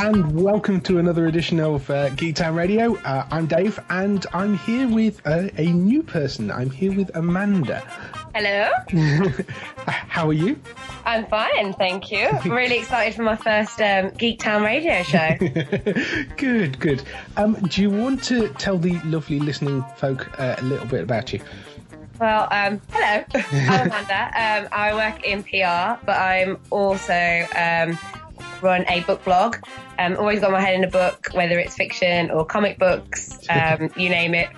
[0.00, 2.94] and welcome to another edition of uh, Geek Town Radio.
[2.98, 6.52] Uh, I'm Dave and I'm here with uh, a new person.
[6.52, 7.80] I'm here with Amanda.
[8.32, 8.70] Hello.
[9.88, 10.56] How are you?
[11.04, 12.28] I'm fine, thank you.
[12.28, 15.36] I'm really excited for my first um, Geek Town radio show.
[16.36, 17.02] good, good.
[17.36, 21.32] Um, do you want to tell the lovely listening folk uh, a little bit about
[21.32, 21.40] you?
[22.20, 23.24] well, um, hello.
[23.52, 24.26] I'm Amanda.
[24.26, 27.98] Um, I work in PR, but I'm also um,
[28.62, 29.56] run a book blog.
[29.98, 33.90] Um, always got my head in a book, whether it's fiction or comic books, um,
[33.96, 34.48] you name it.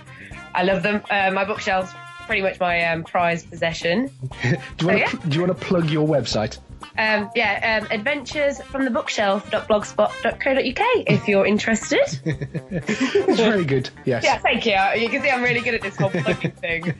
[0.55, 1.02] I love them.
[1.10, 1.92] Uh, my bookshelf's
[2.27, 4.10] pretty much my um, prized possession.
[4.42, 4.48] do
[4.80, 5.06] you want yeah.
[5.06, 6.58] to do you want to plug your website?
[6.98, 12.00] Um, yeah, um, adventures from the bookshelf.blogspot.co.uk if you're interested.
[12.72, 13.90] It's very good.
[14.04, 14.24] Yes.
[14.24, 14.76] yeah, thank you.
[15.00, 16.84] You can see I'm really good at this whole plugging thing.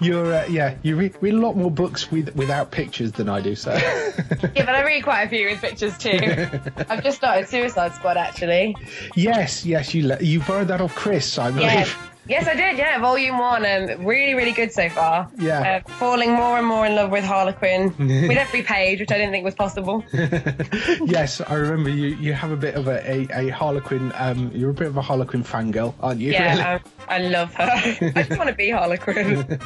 [0.00, 0.76] You're uh, yeah.
[0.82, 3.54] You read, read a lot more books with without pictures than I do.
[3.54, 3.72] So.
[3.74, 4.12] Yeah,
[4.56, 6.18] but I read quite a few with pictures too.
[6.88, 8.76] I've just started Suicide Squad actually.
[9.14, 9.94] yes, yes.
[9.94, 11.64] You le- you borrowed that off Chris, I believe.
[11.64, 11.88] Yeah.
[12.28, 12.78] Yes, I did.
[12.78, 13.64] Yeah, volume one.
[13.64, 15.30] Um, really, really good so far.
[15.38, 15.82] Yeah.
[15.86, 19.18] Uh, falling more and more in love with Harley Quinn with every page, which I
[19.18, 20.04] didn't think was possible.
[20.12, 22.16] yes, I remember you.
[22.16, 24.12] You have a bit of a, a, a Harley Quinn.
[24.16, 26.32] Um, you're a bit of a Harley Quinn fangirl, aren't you?
[26.32, 27.64] Yeah, I, I love her.
[27.64, 29.60] I just want to be Harley Quinn.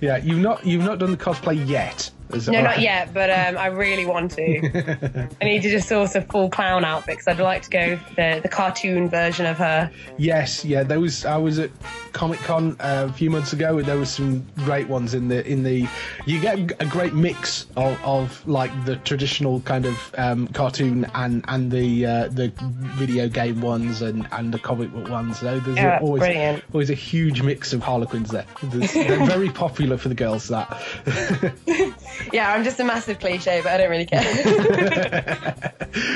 [0.00, 0.18] yeah.
[0.18, 2.10] You've not you've not done the cosplay yet.
[2.32, 2.64] Is No, right?
[2.64, 5.28] not yet, but um, I really want to.
[5.40, 8.40] I need to just sort of full clown outfit because I'd like to go the
[8.42, 9.90] the cartoon version of her.
[10.18, 10.82] Yes, yeah.
[10.82, 11.70] There was I was at
[12.12, 13.78] Comic Con uh, a few months ago.
[13.78, 15.86] and There was some great ones in the in the.
[16.26, 21.44] You get a great mix of, of like the traditional kind of um, cartoon and
[21.48, 22.52] and the uh, the
[22.96, 25.38] video game ones and and the comic book ones.
[25.40, 26.64] So there's Yeah, always brilliant.
[26.72, 28.46] always a huge mix of Harley Quinns there.
[28.62, 30.48] There's- they're very popular for the girls.
[30.48, 30.68] That.
[32.32, 35.64] Yeah, I'm just a massive cliche, but I don't really care.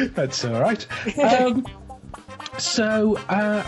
[0.15, 0.87] That's all right.
[1.19, 1.67] Um,
[2.59, 3.63] so, uh,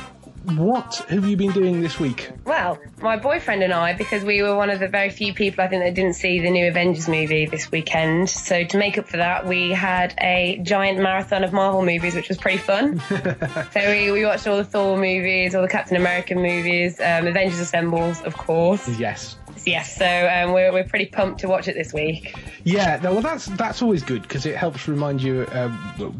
[0.57, 2.31] what have you been doing this week?
[2.45, 5.69] Well, my boyfriend and I, because we were one of the very few people I
[5.69, 8.31] think that didn't see the new Avengers movie this weekend.
[8.31, 12.29] So to make up for that, we had a giant marathon of Marvel movies, which
[12.29, 13.01] was pretty fun.
[13.09, 17.61] so we, we watched all the Thor movies, all the Captain America movies, um, Avengers
[17.61, 18.89] Assembles, of course.
[18.99, 19.37] Yes.
[19.69, 22.35] Yes, so um, we're, we're pretty pumped to watch it this week.
[22.65, 25.73] Yeah, no, well, that's that's always good because it helps remind you um,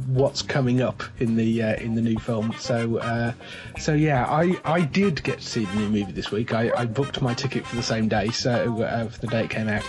[0.09, 2.55] what's coming up in the uh, in the new film.
[2.59, 3.33] So, uh,
[3.79, 6.53] so yeah, I, I did get to see the new movie this week.
[6.53, 9.51] I, I booked my ticket for the same day, so uh, for the day it
[9.51, 9.85] came out.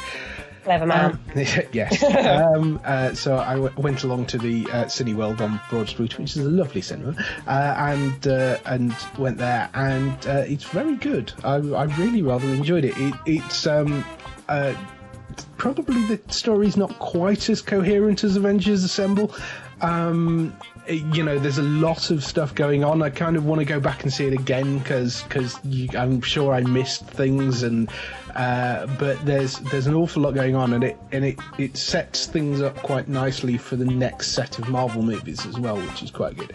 [0.69, 1.11] Clever man.
[1.13, 1.19] Um,
[1.73, 2.03] yes.
[2.03, 6.37] um, uh, so I w- went along to the uh, Cineworld on Broad Street, which
[6.37, 7.15] is a lovely cinema,
[7.47, 11.33] uh, and uh, and went there, and uh, it's very good.
[11.43, 12.95] I, I really rather enjoyed it.
[12.99, 14.05] it it's um,
[14.47, 14.75] uh,
[15.57, 19.33] probably the story's not quite as coherent as Avengers Assemble.
[19.81, 20.55] Um,
[20.87, 23.01] you know, there's a lot of stuff going on.
[23.01, 25.59] I kind of want to go back and see it again because because
[25.95, 27.89] I'm sure I missed things, and
[28.35, 32.25] uh, but there's there's an awful lot going on, and it and it it sets
[32.25, 36.11] things up quite nicely for the next set of Marvel movies as well, which is
[36.11, 36.53] quite good.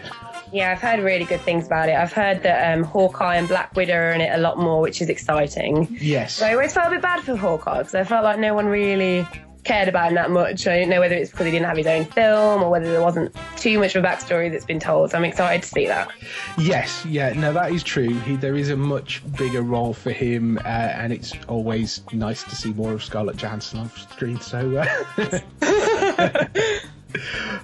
[0.51, 1.95] Yeah, I've heard really good things about it.
[1.95, 5.01] I've heard that um, Hawkeye and Black Widow are in it a lot more, which
[5.01, 5.87] is exciting.
[5.99, 6.35] Yes.
[6.35, 8.67] So I always felt a bit bad for Hawkeye because I felt like no one
[8.67, 9.27] really
[9.65, 10.65] cared about him that much.
[10.67, 13.01] I don't know whether it's because he didn't have his own film or whether there
[13.01, 15.11] wasn't too much of a backstory that's been told.
[15.11, 16.09] So I'm excited to see that.
[16.57, 18.13] Yes, yeah, no, that is true.
[18.19, 22.55] He, there is a much bigger role for him, uh, and it's always nice to
[22.55, 24.39] see more of Scarlett Johansson on screen.
[24.39, 25.39] So, uh,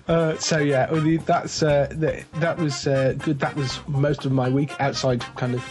[0.08, 0.88] Uh, so yeah,
[1.26, 3.40] that's uh, that, that was uh, good.
[3.40, 5.64] That was most of my week outside, kind of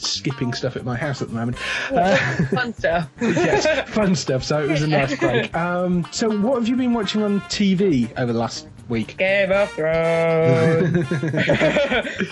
[0.00, 1.56] skipping stuff at my house at the moment.
[1.90, 2.16] Uh,
[2.54, 3.08] Fun stuff.
[3.20, 4.42] yes, fun stuff.
[4.42, 5.54] So it was a nice break.
[5.64, 9.16] Um, so what have you been watching on TV over the last week?
[9.16, 11.06] Game of Thrones.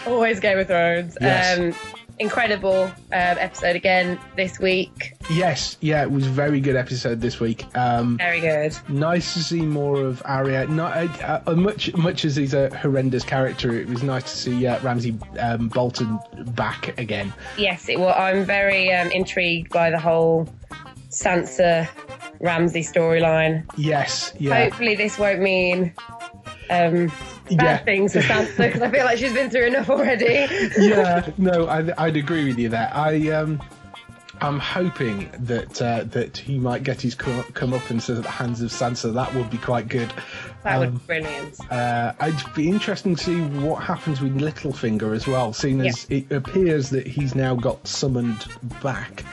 [0.06, 1.16] Always Game of Thrones.
[1.20, 1.58] Yes.
[1.58, 1.74] Um,
[2.18, 5.14] incredible um, episode again this week.
[5.30, 7.64] Yes, yeah, it was a very good episode this week.
[7.76, 8.76] Um, Very good.
[8.88, 10.66] nice to see more of Arya.
[10.66, 13.72] Not uh, uh, much, much as he's a horrendous character.
[13.72, 16.18] It was nice to see uh, Ramsay um, Bolton
[16.48, 17.32] back again.
[17.56, 18.14] Yes, it was.
[18.16, 20.48] I'm very um, intrigued by the whole
[21.10, 21.88] Sansa
[22.40, 23.64] Ramsay storyline.
[23.76, 25.94] Yes, yeah, Hopefully, this won't mean
[26.70, 27.10] um,
[27.56, 27.84] bad yeah.
[27.84, 30.46] things for Sansa because I feel like she's been through enough already.
[30.78, 32.90] yeah, no, I'd, I'd agree with you there.
[32.92, 33.62] I um,
[34.40, 38.70] I'm hoping that uh, that he might get his co- comeuppance at the hands of
[38.70, 39.14] Sansa.
[39.14, 40.12] That would be quite good.
[40.64, 41.72] That would Um, be brilliant.
[41.72, 46.30] Uh, it'd be interesting to see what happens with Littlefinger as well, seeing as it
[46.32, 48.46] appears that he's now got summoned
[48.82, 49.24] back.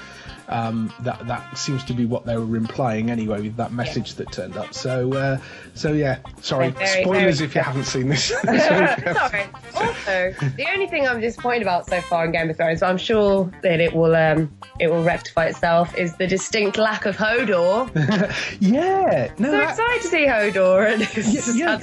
[0.49, 4.31] Um, that that seems to be what they were implying anyway with that message that
[4.31, 4.73] turned up.
[4.73, 5.37] So uh,
[5.75, 8.29] so yeah, sorry, very, spoilers very- if you haven't seen this.
[8.43, 8.65] this.
[9.17, 9.45] Sorry.
[9.75, 12.97] Also, the only thing I'm disappointed about so far in Game of Thrones, but I'm
[12.97, 17.87] sure that it will um, it will rectify itself, is the distinct lack of Hodor.
[18.59, 21.79] yeah, no, so that- excited to see Hodor, and yeah,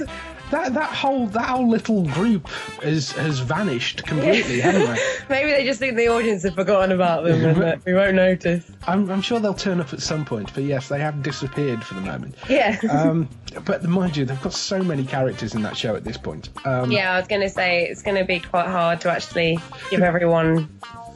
[0.51, 2.47] that that whole that whole little group
[2.81, 5.01] has has vanished completely, haven't they?
[5.29, 8.69] maybe they just think the audience have forgotten about them and that we won't notice.
[8.87, 11.95] I'm, I'm sure they'll turn up at some point, but yes, they have disappeared for
[11.95, 12.35] the moment.
[12.49, 12.77] Yeah.
[12.89, 13.27] Um,
[13.65, 16.49] but mind you, they've got so many characters in that show at this point.
[16.65, 19.59] Um, yeah, I was going to say it's going to be quite hard to actually
[19.89, 20.69] give everyone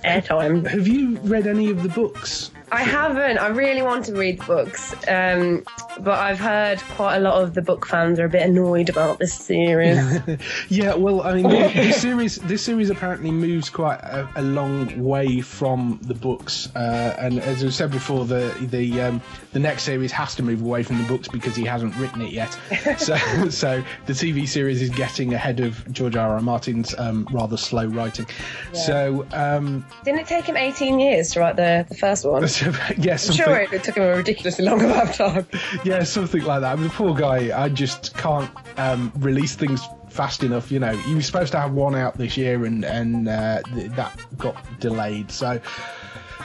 [0.04, 0.68] airtime.
[0.68, 2.50] Have you read any of the books?
[2.71, 3.38] I haven't.
[3.38, 5.65] I really want to read the books, um,
[6.00, 9.19] but I've heard quite a lot of the book fans are a bit annoyed about
[9.19, 10.00] this series.
[10.69, 15.03] Yeah, well, I mean, this, this series this series apparently moves quite a, a long
[15.03, 19.21] way from the books, uh, and as I said before, the the um,
[19.51, 22.31] the next series has to move away from the books because he hasn't written it
[22.31, 22.57] yet.
[22.97, 23.18] so
[23.50, 26.35] so the TV series is getting ahead of George R.
[26.35, 26.41] R.
[26.41, 28.25] Martin's um, rather slow writing.
[28.73, 32.44] So um, Didn't it take him 18 years to write the, the first one?
[32.62, 35.48] so, yeah, I'm sure it, took him a ridiculously long amount of time.
[35.84, 36.74] yeah, something like that.
[36.74, 40.72] I mean, the poor guy, I just can't um, release things fast enough.
[40.72, 43.92] You know, he was supposed to have one out this year, and and uh, th-
[43.92, 45.31] that got delayed.
[45.31, 45.60] So.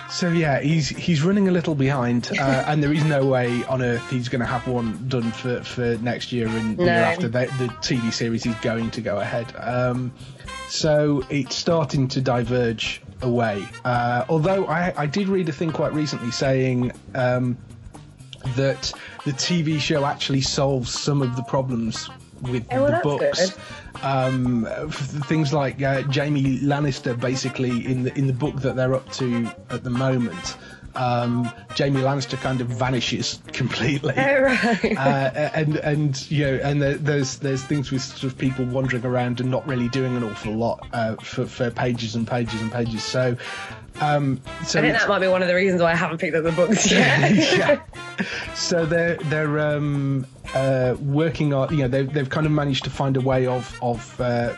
[0.08, 3.82] So yeah, he's he's running a little behind, uh, and there is no way on
[3.82, 7.26] earth he's going to have one done for, for next year and the year after.
[7.26, 9.52] The, the TV series is going to go ahead.
[9.58, 10.12] Um,
[10.68, 13.66] so it's starting to diverge away.
[13.84, 17.56] Uh, although I, I did read a thing quite recently saying um,
[18.56, 18.92] that
[19.24, 22.08] the TV show actually solves some of the problems
[22.42, 23.56] with Oh, well, the books.
[24.02, 24.66] Um,
[25.26, 29.50] things like uh, Jaime Lannister, basically in the in the book that they're up to
[29.70, 30.56] at the moment.
[30.96, 31.44] Um,
[31.76, 34.14] Jaime Lannister kind of vanishes completely.
[34.16, 34.96] Oh, right.
[34.96, 39.04] Uh, and and you know, and there, there's there's things with sort of people wandering
[39.04, 42.72] around and not really doing an awful lot uh, for for pages and pages and
[42.72, 43.02] pages.
[43.02, 43.36] So,
[44.00, 46.34] um, so I think that might be one of the reasons why I haven't picked
[46.34, 47.34] up the books yet.
[47.58, 47.80] yeah.
[48.54, 52.90] So they're they're um, uh, working on you know they've they've kind of managed to
[52.90, 54.54] find a way of of uh,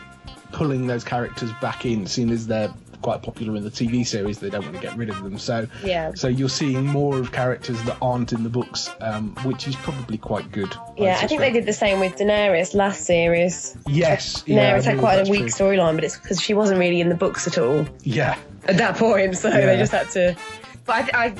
[0.52, 4.38] pulling those characters back in, seeing as they're quite popular in the TV series.
[4.38, 5.38] They don't want to get rid of them.
[5.38, 6.12] So Yeah.
[6.14, 10.18] So you're seeing more of characters that aren't in the books, um, which is probably
[10.18, 10.72] quite good.
[10.96, 13.76] Yeah, I think they did the same with Daenerys last series.
[13.86, 14.42] Yes.
[14.46, 17.00] yeah, I Daenerys had believe quite a weak storyline, but it's because she wasn't really
[17.00, 18.36] in the books at all Yeah.
[18.66, 19.66] at that point, so Yeah.
[19.66, 20.36] they just had to.
[20.84, 21.30] But I, th- I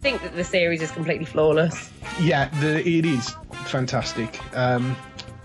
[0.00, 1.90] think that the series is completely flawless.
[2.20, 3.34] Yeah, the, it is
[3.66, 4.38] fantastic.
[4.56, 4.96] Um,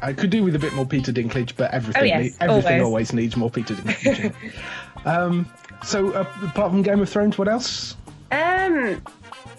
[0.01, 3.12] I could do with a bit more Peter Dinklage, but everything Oh, yes, everything always.
[3.12, 3.13] always.
[3.13, 4.34] needs more Peter Dinklage.
[5.06, 5.50] um,
[5.84, 7.96] so, uh, apart from Game of Thrones, what else?
[8.32, 9.01] Um,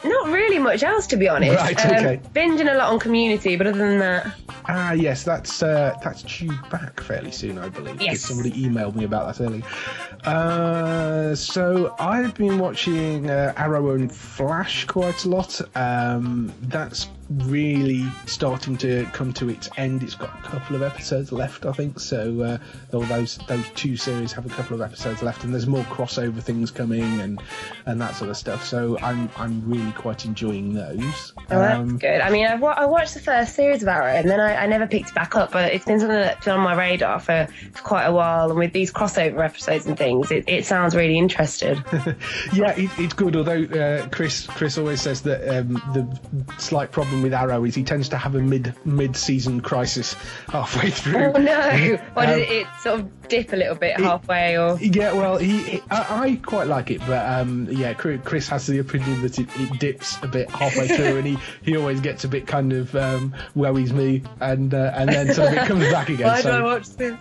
[0.04, 1.56] not really much else to be honest.
[1.56, 2.20] Right, um, okay.
[2.32, 4.34] Binging a lot on Community, but other than that,
[4.72, 8.00] Ah, yes, that's uh, that's due back fairly soon, I believe.
[8.00, 8.20] Yes.
[8.20, 9.64] Somebody emailed me about that earlier.
[10.24, 15.60] Uh, so I've been watching uh, Arrow and Flash quite a lot.
[15.74, 20.02] Um, that's really starting to come to its end.
[20.02, 22.00] It's got a couple of episodes left, I think.
[22.00, 22.58] So uh,
[22.90, 26.70] those those two series have a couple of episodes left, and there's more crossover things
[26.70, 27.40] coming and
[27.86, 28.64] and that sort of stuff.
[28.64, 31.32] So I'm I'm really quite enjoying those.
[31.38, 32.20] oh, that's Um, good.
[32.20, 34.66] I mean, I've, wa- I watched the first series of Arrow, and then I, I
[34.66, 35.52] never picked it back up.
[35.52, 38.50] But it's been something that's been on my radar for, for quite a while.
[38.50, 41.82] And with these crossover episodes and things, it, it sounds really interested.
[42.52, 43.36] Yeah, it, it's good.
[43.36, 47.74] Although uh, Chris Chris always says that um, the slight problem problem with Arrow is
[47.74, 50.14] he tends to have a mid mid season crisis
[50.48, 51.32] halfway through.
[51.34, 51.98] Oh no!
[52.14, 55.36] Why Um, did it, it sort of dip a little bit halfway, or Yeah, well,
[55.38, 59.38] he, he- I, I quite like it, but um, yeah, Chris has the opinion that
[59.38, 62.72] it, it dips a bit halfway through, and he, he always gets a bit kind
[62.72, 66.26] of um, me, and uh, and then sort of it comes back again.
[66.28, 66.64] why do I so.
[66.64, 67.16] watch this?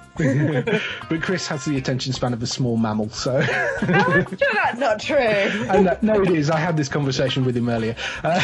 [1.09, 3.37] but Chris has the attention span of a small mammal, so.
[3.37, 5.15] I'm sure that's not true.
[5.17, 6.49] and uh, no, it is.
[6.49, 7.95] I had this conversation with him earlier.
[8.23, 8.39] Uh,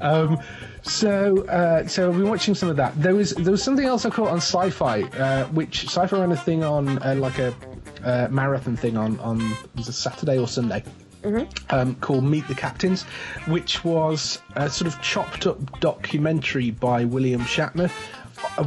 [0.00, 0.38] um,
[0.82, 3.00] so, uh, so I've been watching some of that.
[3.00, 6.36] There was there was something else I caught on Sci-Fi, uh, which Sci-Fi ran a
[6.36, 7.54] thing on uh, like a
[8.04, 9.38] uh, marathon thing on on
[9.76, 10.82] was it Saturday or Sunday.
[11.70, 13.02] Um, called Meet the Captains,
[13.48, 17.90] which was a sort of chopped up documentary by William Shatner,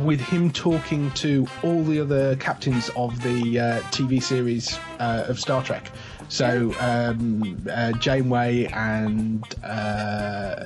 [0.04, 5.40] with him talking to all the other captains of the uh, TV series uh, of
[5.40, 5.92] Star Trek.
[6.32, 10.64] So um, uh, Janeway and uh,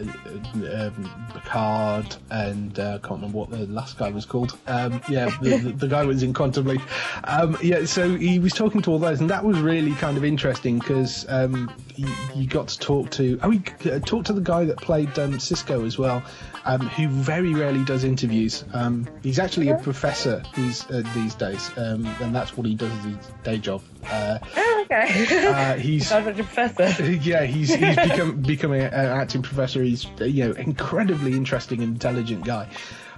[0.54, 4.56] um, Picard and uh, I can't remember what the last guy was called.
[4.68, 6.82] Um, yeah, the, the, the guy was in Quantum Leap.
[7.24, 10.24] Um, yeah, so he was talking to all those, and that was really kind of
[10.24, 13.40] interesting because um, you, you got to talk to.
[13.42, 16.24] Oh, he uh, talked to the guy that played um, Sisko as well,
[16.66, 18.64] um, who very rarely does interviews.
[18.74, 22.92] Um, he's actually a professor these uh, these days, um, and that's what he does
[22.92, 23.82] as his day job.
[24.10, 25.48] Uh, Oh, okay.
[25.48, 27.12] uh, he's a professor.
[27.22, 29.84] yeah, he's he's become becoming an acting professor.
[29.84, 32.68] He's you know incredibly interesting, intelligent guy.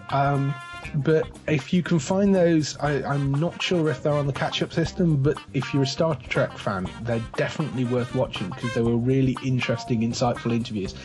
[0.10, 0.54] Um,
[0.96, 4.72] but if you can find those, I, I'm not sure if they're on the catch-up
[4.72, 5.18] system.
[5.22, 9.36] But if you're a Star Trek fan, they're definitely worth watching because they were really
[9.44, 10.96] interesting, insightful interviews.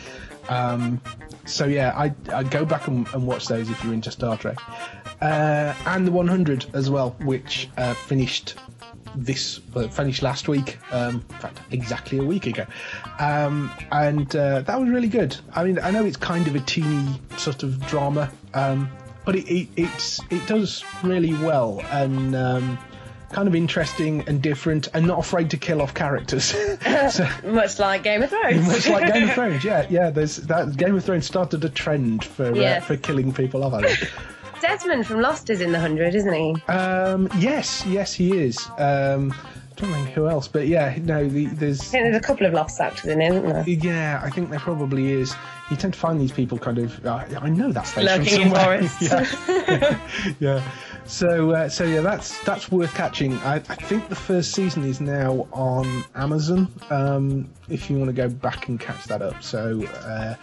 [0.48, 1.00] Um,
[1.44, 4.58] so yeah, I I go back and, and watch those if you're into Star Trek,
[5.20, 8.56] uh, and the 100 as well, which uh, finished
[9.14, 10.78] this finished last week.
[10.90, 12.66] Um, in fact, exactly a week ago,
[13.18, 15.36] um, and uh, that was really good.
[15.54, 18.90] I mean, I know it's kind of a teeny sort of drama, um,
[19.24, 22.34] but it, it it's it does really well and.
[23.32, 26.44] Kind of interesting and different, and not afraid to kill off characters.
[27.10, 28.66] so, Much like Game of Thrones.
[28.66, 30.10] much like Game of Thrones, yeah, yeah.
[30.10, 33.72] There's that Game of Thrones started a trend for uh, for killing people off.
[33.72, 34.12] I think.
[34.60, 36.54] Desmond from Lost is in the hundred, isn't he?
[36.68, 38.58] Um, yes, yes, he is.
[38.78, 39.34] Um,
[39.82, 41.80] don't think who else, but yeah, no, the, there's.
[41.80, 43.64] I think there's a couple of Lost actors in it, isn't there?
[43.68, 45.34] Yeah, I think there probably is.
[45.70, 47.04] You tend to find these people kind of.
[47.04, 48.88] Uh, I know that face from Lurking in somewhere.
[48.88, 49.02] forests.
[49.68, 49.98] yeah.
[50.40, 50.72] yeah.
[51.04, 53.34] So, uh, so yeah, that's that's worth catching.
[53.38, 56.72] I, I think the first season is now on Amazon.
[56.90, 60.34] Um, if you want to go back and catch that up, so uh,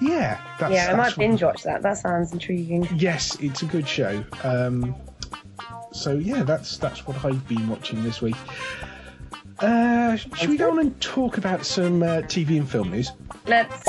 [0.00, 1.82] yeah, that's, yeah, I might binge watch that.
[1.82, 2.88] That sounds intriguing.
[2.96, 4.24] Yes, it's a good show.
[4.42, 4.94] Um,
[5.94, 8.36] so yeah, that's that's what I've been watching this week.
[9.60, 13.12] Uh, should we go on and talk about some uh, TV and film news?
[13.46, 13.84] Let's.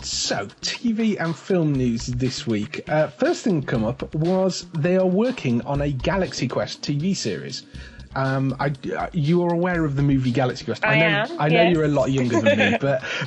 [0.00, 2.82] So, TV and film news this week.
[2.88, 7.14] Uh, first thing to come up was they are working on a Galaxy Quest TV
[7.14, 7.62] series.
[8.16, 10.86] Um, I, uh, you are aware of the movie Galaxy Quest.
[10.86, 11.74] I know, am, I know yes.
[11.74, 13.04] you're a lot younger than me, but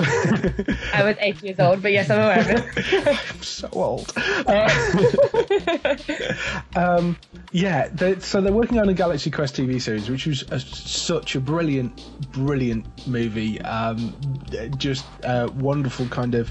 [0.96, 3.32] I was eight years old, but yes, I'm aware of it.
[3.32, 4.12] I'm so old.
[4.18, 4.68] Uh,
[6.76, 7.18] um,
[7.52, 11.36] yeah, they, so they're working on a Galaxy Quest TV series, which was a, such
[11.36, 13.62] a brilliant, brilliant movie.
[13.62, 14.16] Um,
[14.80, 16.50] just a wonderful kind of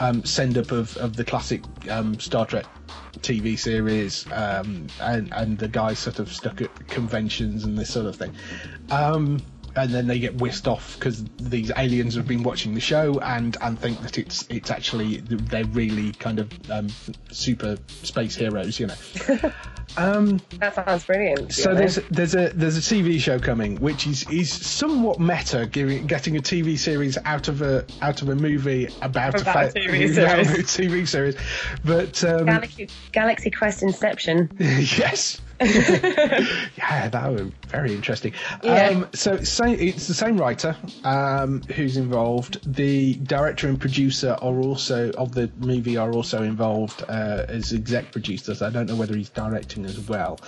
[0.00, 2.66] um, send up of, of the classic um, Star Trek
[3.18, 8.06] TV series, um, and and the guys sort of stuck at conventions and this sort
[8.06, 8.32] of thing.
[8.90, 9.40] Um,
[9.76, 13.56] and then they get whisked off because these aliens have been watching the show and
[13.60, 16.88] and think that it's it's actually they're really kind of um,
[17.30, 18.94] super space heroes, you know.
[19.96, 21.52] um, That sounds brilliant.
[21.52, 26.06] so there's there's a there's a TV show coming which is is somewhat meta, giving
[26.06, 29.78] getting a TV series out of a out of a movie about, About a fa-
[29.78, 30.18] TV series.
[30.18, 31.36] a TV series,
[31.84, 34.50] but um, Galaxy, Galaxy Quest Inception.
[34.58, 35.40] yes.
[36.78, 38.32] yeah, that was very interesting.
[38.62, 38.88] Yeah.
[38.88, 40.74] Um, so same, it's the same writer
[41.04, 42.58] um, who's involved.
[42.74, 48.10] The director and producer are also of the movie are also involved uh, as exec
[48.10, 48.62] producers.
[48.62, 50.40] I don't know whether he's directing as well.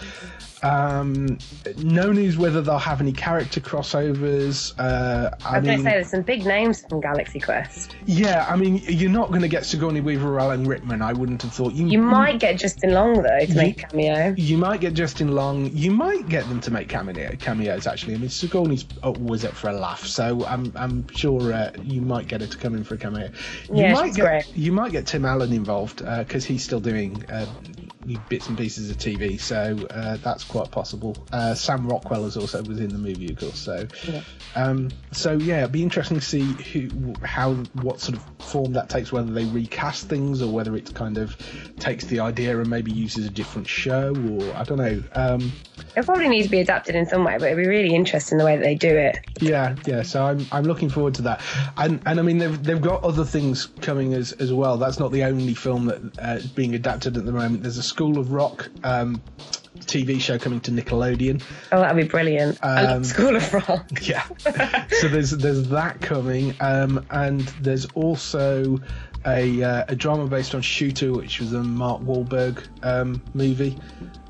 [0.63, 1.39] Um,
[1.79, 4.73] no news whether they'll have any character crossovers.
[4.79, 7.97] Uh, I I was going to say there's some big names from Galaxy Quest.
[8.07, 11.03] yeah, I mean, you're not going to get Sigourney Weaver or Alan Rickman.
[11.03, 11.73] I wouldn't have thought.
[11.73, 14.35] You You might get Justin Long though to make a cameo.
[14.37, 15.69] You might get Justin Long.
[15.73, 17.89] You might get them to make cameo, cameos.
[17.89, 22.01] Actually, I mean, Sigourney's always up for a laugh, so I'm I'm sure uh, you
[22.01, 23.29] might get her to come in for a cameo.
[23.69, 24.57] You Yeah, might get great.
[24.57, 27.47] you might get Tim Allen involved because he's still doing uh,
[28.29, 31.17] bits and pieces of TV, so uh, that's quite possible.
[31.33, 33.59] Uh, Sam Rockwell is also within the movie, of course.
[33.59, 34.23] So, Yeah.
[34.55, 38.89] um, so yeah, it'd be interesting to see who, how, what sort of form that
[38.89, 39.13] takes.
[39.13, 41.37] Whether they recast things or whether it kind of
[41.79, 45.03] takes the idea and maybe uses a different show, or I don't know.
[45.15, 45.53] Um,
[45.97, 48.45] It probably needs to be adapted in some way, but it'd be really interesting the
[48.45, 49.19] way that they do it.
[49.41, 50.03] Yeah, yeah.
[50.03, 51.41] So I'm I'm looking forward to that,
[51.77, 54.77] and and I mean they've they've got other things coming as as well.
[54.77, 57.63] That's not the only film that uh, being adapted at the moment.
[57.63, 59.23] There's a School of Rock um,
[59.81, 61.43] TV show coming to Nickelodeon.
[61.71, 62.59] Oh, that'd be brilliant.
[62.65, 63.87] I Um, love School of Rock.
[64.03, 64.25] Yeah.
[64.91, 68.79] so there's there's that coming, um, and there's also
[69.27, 73.79] a uh, a drama based on Shooter, which was a Mark Wahlberg um, movie.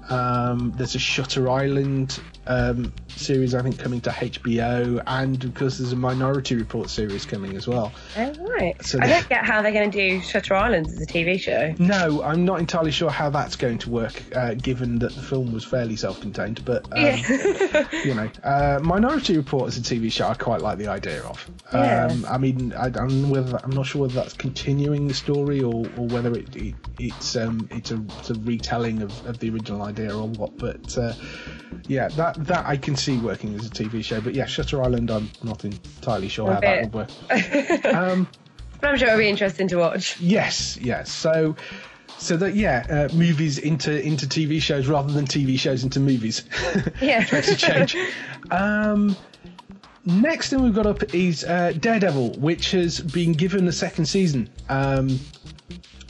[0.09, 5.79] Um, there's a Shutter Island um, series, I think, coming to HBO, and of course
[5.79, 7.93] there's a Minority Report series coming as well.
[8.17, 8.75] Oh, right.
[8.85, 11.75] So I don't get how they're going to do Shutter Island as a TV show.
[11.79, 15.53] No, I'm not entirely sure how that's going to work, uh, given that the film
[15.53, 16.65] was fairly self-contained.
[16.65, 17.87] But um, Yeah.
[18.05, 21.49] you know, uh, Minority Report as a TV show, I quite like the idea of.
[21.73, 22.07] Yeah.
[22.07, 25.87] Um, I mean, I, I'm whether I'm not sure whether that's continuing the story or,
[25.97, 29.83] or whether it, it it's um it's a, it's a retelling of, of the original
[29.83, 30.57] idea or what.
[30.59, 31.15] But uh,
[31.87, 34.21] yeah, that that I can see working as a TV show.
[34.21, 36.93] But yeah, Shutter Island, I'm not entirely sure A how bit.
[36.93, 37.95] that would work.
[37.95, 38.29] um,
[38.81, 40.21] But I'm sure it'll be interesting to watch.
[40.21, 41.09] Yes, yes.
[41.09, 41.55] So,
[42.19, 46.43] so that yeah, uh, movies into into TV shows rather than TV shows into movies.
[47.01, 47.21] Yeah.
[47.31, 47.97] makes a change.
[48.51, 49.15] Um,
[50.05, 54.49] next thing we've got up is uh, Daredevil, which has been given a second season.
[54.69, 55.21] Um,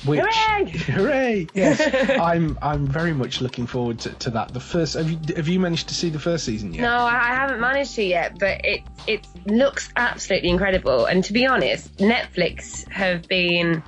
[0.04, 0.70] which, Hooray!
[0.70, 1.46] hooray!
[1.54, 4.52] Yes, I'm I'm very much looking forward to, to that.
[4.52, 6.82] The first have you have you managed to see the first season yet?
[6.82, 11.06] No, I haven't managed to yet, but it it looks absolutely incredible.
[11.06, 13.82] And to be honest, Netflix have been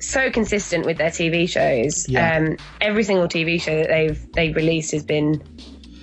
[0.00, 2.08] so consistent with their TV shows.
[2.08, 2.36] Yeah.
[2.36, 5.42] Um, every single TV show that they've they've released has been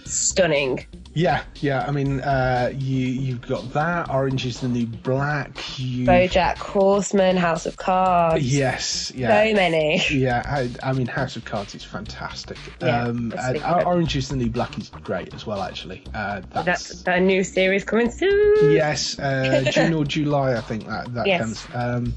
[0.06, 0.86] stunning.
[1.14, 1.86] Yeah, yeah.
[1.88, 4.10] I mean, uh, you you've got that.
[4.12, 5.58] Orange is the New Black.
[5.80, 9.30] You BoJack Horseman, House of Cards, Yes, yeah.
[9.44, 10.02] so many.
[10.12, 12.58] Yeah, I, I mean, House of Cards is fantastic.
[12.82, 13.64] Yeah, um, and.
[13.86, 16.04] Orange is the New Black is great as well, actually.
[16.14, 18.72] Uh, that's, That's a new series coming soon.
[18.72, 21.42] yes, uh, June or July, I think that that Yes.
[21.42, 21.68] comes.
[21.74, 22.14] Um,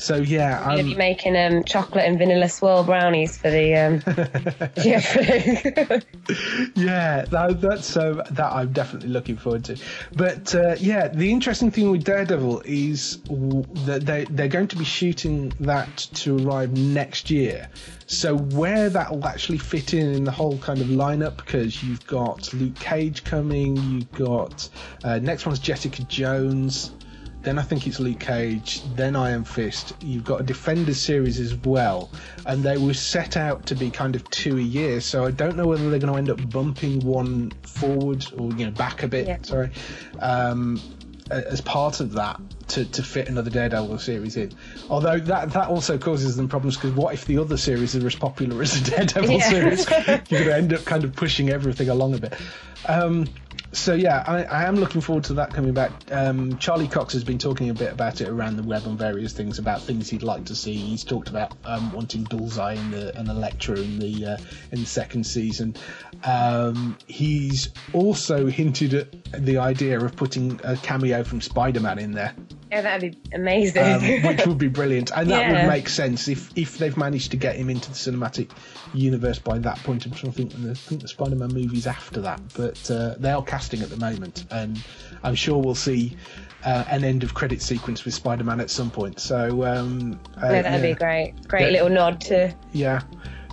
[0.00, 3.74] so yeah, I'm gonna be um, making um, chocolate and vanilla swirl brownies for the
[3.76, 4.02] um,
[4.82, 5.00] yeah.
[6.74, 9.76] yeah, that, that's uh, that I'm definitely looking forward to.
[10.16, 13.20] But uh, yeah, the interesting thing with Daredevil is
[13.84, 17.68] that they they're going to be shooting that to arrive next year.
[18.06, 22.06] So where that will actually fit in in the whole kind of lineup, because you've
[22.06, 24.66] got Luke Cage coming, you've got
[25.04, 26.90] uh, next one's Jessica Jones.
[27.42, 29.94] Then I think it's Luke Cage, then Iron Fist.
[30.02, 32.10] You've got a Defenders series as well,
[32.44, 35.00] and they were set out to be kind of two a year.
[35.00, 38.66] So I don't know whether they're going to end up bumping one forward or you
[38.66, 39.26] know back a bit.
[39.26, 39.38] Yeah.
[39.42, 39.70] Sorry,
[40.20, 40.80] um,
[41.30, 44.52] as part of that to, to fit another Daredevil series in.
[44.90, 48.16] Although that that also causes them problems because what if the other series are as
[48.16, 49.48] popular as the Daredevil Yeah.
[49.48, 49.88] series?
[50.30, 52.34] You're going to end up kind of pushing everything along a bit.
[52.86, 53.28] Um,
[53.72, 55.92] so yeah, I, I am looking forward to that coming back.
[56.10, 59.32] Um, Charlie Cox has been talking a bit about it around the web on various
[59.32, 60.74] things about things he'd like to see.
[60.74, 64.36] He's talked about um, wanting Bullseye and, the, and Elektra in the uh,
[64.72, 65.76] in the second season.
[66.24, 72.34] Um, he's also hinted at the idea of putting a cameo from Spider-Man in there
[72.70, 73.82] yeah, that'd be amazing.
[73.82, 75.62] um, which would be brilliant, and that Yeah.
[75.62, 78.50] would make sense if if they've managed to get him into the cinematic
[78.94, 80.06] universe by that point.
[80.06, 83.42] I'm trying to think, I think the Spider-Man movies after that, but uh, they are
[83.42, 84.82] casting at the moment, and
[85.22, 86.16] I'm sure we'll see.
[86.62, 89.18] Uh, an end of credit sequence with Spider-Man at some point.
[89.18, 90.92] So um, uh, yeah, that'd yeah.
[90.92, 91.48] be great.
[91.48, 92.54] Great little nod to.
[92.72, 93.00] Yeah.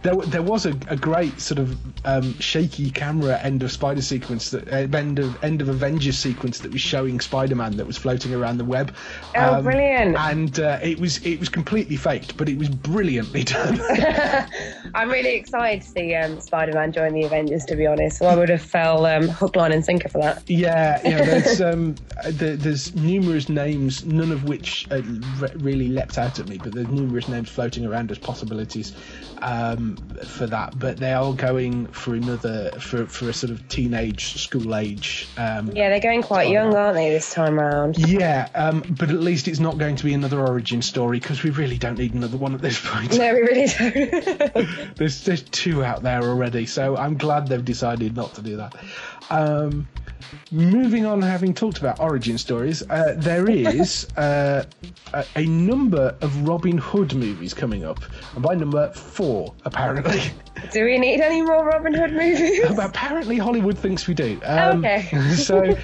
[0.03, 4.51] There, there was a, a great sort of um, shaky camera end of Spider sequence
[4.51, 8.33] that uh, end of end of Avengers sequence that was showing Spider-Man that was floating
[8.33, 8.93] around the web.
[9.35, 10.17] Um, Oh, brilliant.
[10.17, 13.79] And uh, it was it was completely faked, but it was brilliantly done.
[14.95, 17.65] I'm really excited to see um, Spider-Man join the Avengers.
[17.65, 20.43] To be honest, so I would have fell um, hook, line, and sinker for that.
[20.47, 21.17] yeah, yeah.
[21.25, 21.95] There's um,
[22.29, 25.01] there, there's numerous names, none of which uh,
[25.39, 28.93] re- really leapt out at me, but there's numerous names floating around as possibilities
[29.41, 30.77] um, for that.
[30.77, 35.27] But they are going for another for for a sort of teenage school age.
[35.37, 37.97] Um, Yeah, they're going quite young, aren't they, this time round?
[37.97, 41.51] Yeah, um, but at least it's not going to be another origin story because we
[41.51, 43.17] really don't need another one at this point.
[43.17, 43.67] No, we really
[44.37, 44.95] don't.
[44.95, 48.75] There's there's two out there already, so I'm glad they've decided not to do that.
[49.29, 49.87] Um,
[50.51, 54.63] moving on, having talked about origin stories, uh, there is uh,
[55.13, 57.99] a, a number of Robin Hood movies coming up,
[58.33, 60.21] and by number four, apparently.
[60.71, 62.59] Do we need any more Robin Hood movies?
[62.79, 64.39] apparently, Hollywood thinks we do.
[64.43, 65.03] Um, okay.
[65.35, 65.77] so,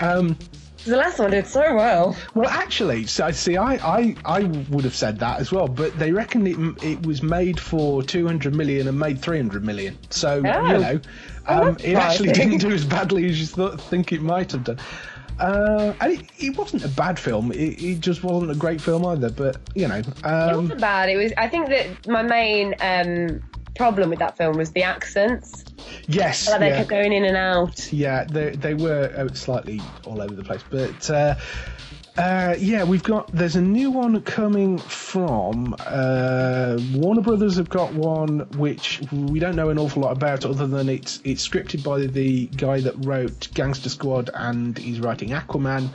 [0.00, 0.36] um,
[0.84, 2.16] the last one did so well.
[2.34, 6.12] Well, actually, so see, I, I, I would have said that as well, but they
[6.12, 9.96] reckon it, it was made for 200 million and made 300 million.
[10.10, 10.66] So, Oh.
[10.66, 11.00] you know,
[11.46, 14.64] Oh, um, it actually didn't do as badly as you thought, think it might have
[14.64, 14.78] done.
[15.38, 17.50] Uh, and it, it wasn't a bad film.
[17.52, 19.30] It, it just wasn't a great film either.
[19.30, 21.08] But you know, It um, wasn't bad.
[21.10, 21.32] It was.
[21.36, 23.42] I think that my main um,
[23.76, 25.64] problem with that film was the accents.
[26.06, 26.76] yes, Like they yeah.
[26.78, 27.92] kept going in and out.
[27.92, 31.34] Yeah, they they were uh, slightly all over the place, but uh,
[32.16, 37.56] uh, yeah, we've got there's a new one coming from uh, Warner Brothers.
[37.56, 41.46] Have got one which we don't know an awful lot about, other than it's it's
[41.46, 45.88] scripted by the guy that wrote Gangster Squad and he's writing Aquaman.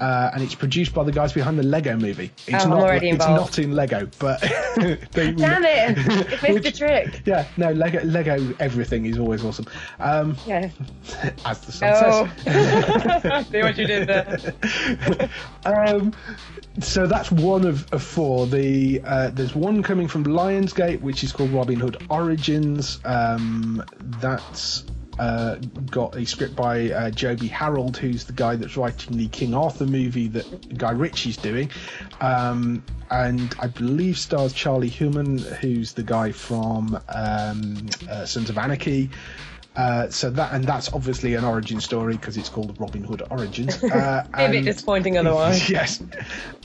[0.00, 2.32] Uh, and it's produced by the guys behind the Lego Movie.
[2.48, 2.80] It's Oh, not.
[2.80, 3.56] already it's involved.
[3.56, 4.40] not in Lego, but
[5.12, 5.98] they, Damn it!
[6.32, 7.22] It missed the trick.
[7.24, 9.66] Yeah, no, Lego, Lego, everything is always awesome.
[10.00, 10.70] Um, Yeah.
[11.44, 12.28] as the sun Oh.
[12.44, 13.46] says.
[13.50, 15.30] See what you did there.
[15.64, 16.12] um,
[16.80, 18.48] so that's one of, of four.
[18.48, 22.98] The uh, there's one coming from Lionsgate, which is called Robin Hood Origins.
[23.04, 23.82] Um,
[24.20, 24.84] that's
[25.18, 25.56] uh,
[25.90, 29.86] got a script by uh, Joby Harold, who's the guy that's writing the King Arthur
[29.86, 31.70] movie that Guy Ritchie's doing,
[32.20, 38.58] um, and I believe stars Charlie Hunnam, who's the guy from um, uh, Sons of
[38.58, 39.10] Anarchy.
[39.76, 43.82] Uh, so that and that's obviously an origin story because it's called Robin Hood Origins.
[43.94, 45.68] Uh, a bit disappointing otherwise.
[45.70, 46.02] yes.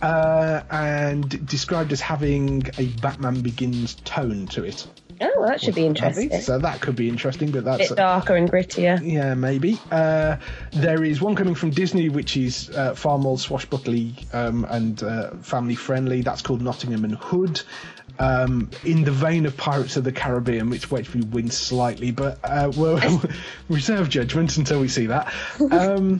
[0.01, 4.87] Uh, and described as having a Batman Begins tone to it.
[5.21, 6.31] Oh, that should be interesting.
[6.41, 8.99] So that could be interesting, but A that's bit darker and grittier.
[9.03, 9.79] yeah, maybe.
[9.91, 10.37] Uh,
[10.71, 15.31] there is one coming from Disney, which is uh, far more swashbuckly um, and uh,
[15.41, 16.21] family friendly.
[16.21, 17.61] That's called Nottingham and Hood.
[18.17, 22.37] Um, in the vein of Pirates of the Caribbean, which makes me wince slightly, but
[22.43, 22.99] uh, we'll
[23.69, 25.33] reserve judgment until we see that.
[25.71, 26.19] Um,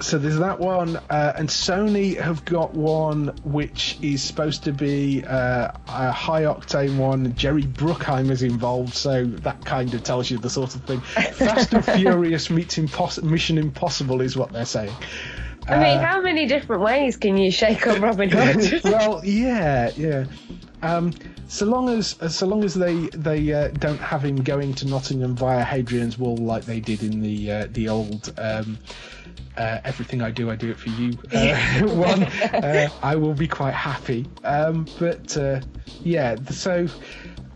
[0.00, 5.24] so there's that one, uh, and Sony have got one which is supposed to be
[5.24, 7.34] uh, a high octane one.
[7.34, 11.00] Jerry Bruckheimer's involved, so that kind of tells you the sort of thing.
[11.32, 14.92] Fast and Furious meets Impos- Mission Impossible is what they're saying.
[15.68, 18.80] I mean, how many different ways can you shake up Robin Hood?
[18.84, 20.26] well, yeah, yeah.
[20.82, 21.12] Um,
[21.48, 25.34] so long as so long as they they uh, don't have him going to Nottingham
[25.36, 28.32] via Hadrian's Wall like they did in the uh, the old.
[28.38, 28.78] Um,
[29.56, 31.16] uh, everything I do, I do it for you.
[31.32, 32.22] Uh, one,
[32.64, 34.26] uh, I will be quite happy.
[34.42, 35.60] Um, but uh,
[36.02, 36.88] yeah, so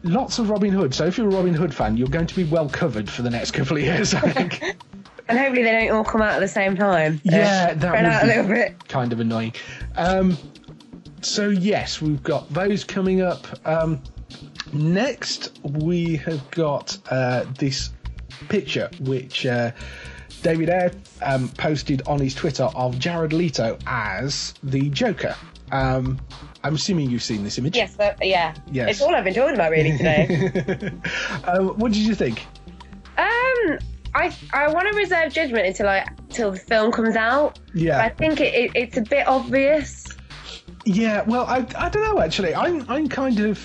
[0.04, 0.94] lots of Robin Hood.
[0.94, 3.30] So if you're a Robin Hood fan, you're going to be well covered for the
[3.30, 4.62] next couple of years, I think.
[5.28, 7.14] and hopefully they don't all come out at the same time.
[7.26, 8.88] Uh, Yeah, that would be- a little bit.
[8.88, 9.54] kind of annoying.
[9.96, 10.38] Um,
[11.20, 13.46] so yes, we've got those coming up.
[13.66, 14.02] Um,
[14.72, 17.90] next, we have got uh, this
[18.48, 19.72] picture which uh,
[20.42, 25.34] David Ayer um, posted on his Twitter of Jared Leto as the Joker.
[25.72, 26.18] Um,
[26.64, 27.76] I'm assuming you've seen this image.
[27.76, 28.54] Yes, but, yeah.
[28.70, 28.90] Yes.
[28.90, 30.92] It's all I've been talking about really today.
[31.44, 32.44] um, what did you think?
[33.18, 33.78] um,
[34.14, 37.58] I I want to reserve judgment until I till the film comes out.
[37.74, 38.00] Yeah.
[38.00, 40.07] I think it, it, it's a bit obvious.
[40.88, 42.54] Yeah, well, I, I don't know actually.
[42.54, 43.60] I'm I'm kind of.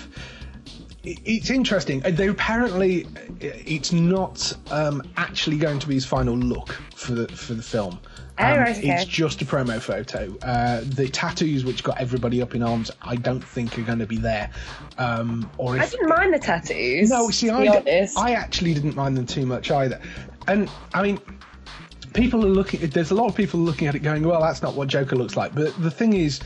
[1.04, 2.04] It's interesting.
[2.04, 3.06] Uh, They apparently
[3.40, 7.98] it's not um, actually going to be his final look for the for the film.
[8.38, 8.88] Oh, Um, right, okay.
[8.88, 10.36] It's just a promo photo.
[10.42, 14.06] Uh, the tattoos which got everybody up in arms, I don't think are going to
[14.06, 14.50] be there.
[14.98, 17.08] Um, or I didn't mind the tattoos.
[17.08, 18.08] no, see, I.
[18.18, 19.98] I actually didn't mind them too much either.
[20.46, 21.20] And I mean,
[22.12, 22.80] people are looking.
[22.90, 25.36] There's a lot of people looking at it going, "Well, that's not what Joker looks
[25.36, 26.40] like." But the thing is,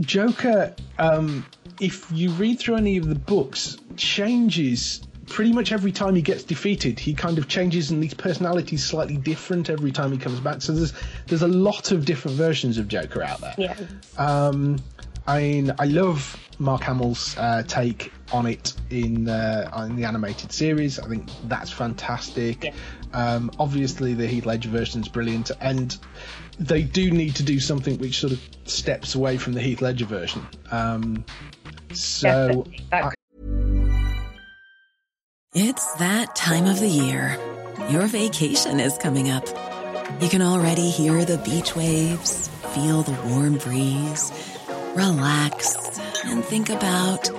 [0.00, 1.44] Joker, um,
[1.80, 6.44] if you read through any of the books, changes pretty much every time he gets
[6.44, 6.98] defeated.
[6.98, 10.62] He kind of changes, and his personality is slightly different every time he comes back.
[10.62, 10.92] So there's
[11.26, 13.54] there's a lot of different versions of Joker out there.
[13.58, 13.76] yeah.
[14.16, 14.78] Um,
[15.26, 20.52] I mean, I love Mark Hamill's uh, take on it in uh, on the animated
[20.52, 20.98] series.
[20.98, 22.64] I think that's fantastic.
[22.64, 22.74] Yeah.
[23.12, 25.96] Um, obviously, the Heath Ledger version is brilliant, and
[26.58, 30.06] they do need to do something which sort of steps away from the Heath Ledger
[30.06, 30.46] version.
[30.70, 31.24] Um,
[31.92, 33.12] so, That I-
[35.54, 37.38] It's that time of the year.
[37.90, 39.46] Your vacation is coming up.
[40.20, 44.32] You can already hear the beach waves, feel the warm breeze,
[44.94, 47.30] relax, and think about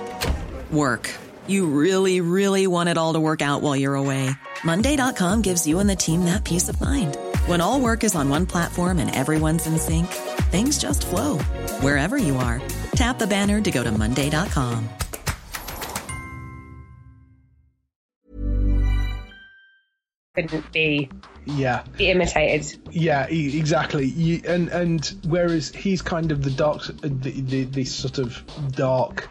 [0.70, 1.10] work.
[1.46, 4.30] You really, really want it all to work out while you're away.
[4.64, 7.16] Monday.com gives you and the team that peace of mind.
[7.48, 10.06] When all work is on one platform and everyone's in sync,
[10.52, 11.38] things just flow
[11.80, 12.60] wherever you are.
[12.92, 14.88] Tap the banner to go to Monday.com.
[20.34, 21.08] Couldn't be,
[21.46, 22.78] Yeah, be imitated.
[22.92, 24.06] yeah, e- exactly.
[24.06, 28.40] You, and and whereas he's kind of the dark, the, the, the sort of
[28.72, 29.28] dark,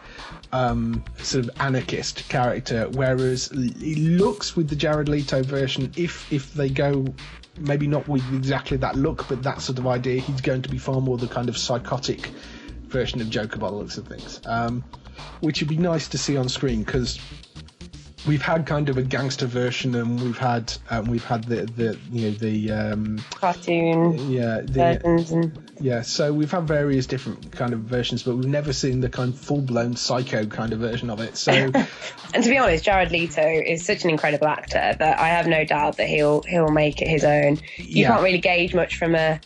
[0.52, 6.52] um, sort of anarchist character, whereas he looks with the Jared Leto version, if if
[6.52, 7.06] they go.
[7.60, 10.20] Maybe not with exactly that look, but that sort of idea.
[10.20, 12.30] He's going to be far more the kind of psychotic
[12.86, 14.84] version of Joker by the looks of things, um,
[15.40, 17.18] which would be nice to see on screen because
[18.26, 21.98] we've had kind of a gangster version, and we've had um, we've had the the
[22.10, 26.02] you know the um, Cartoon yeah the, versions and yeah.
[26.02, 29.38] So we've had various different kind of versions, but we've never seen the kind of
[29.38, 31.36] full blown psycho kind of version of it.
[31.36, 31.52] So
[32.34, 35.64] And to be honest, Jared Leto is such an incredible actor that I have no
[35.64, 37.60] doubt that he'll he'll make it his own.
[37.76, 38.08] You Yeah.
[38.08, 39.40] can't really gauge much from a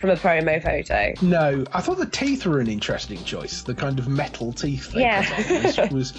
[0.00, 1.14] from a promo photo.
[1.26, 3.62] no, I thought the teeth were an interesting choice.
[3.62, 5.88] The kind of metal teeth Yeah.
[5.92, 6.12] was,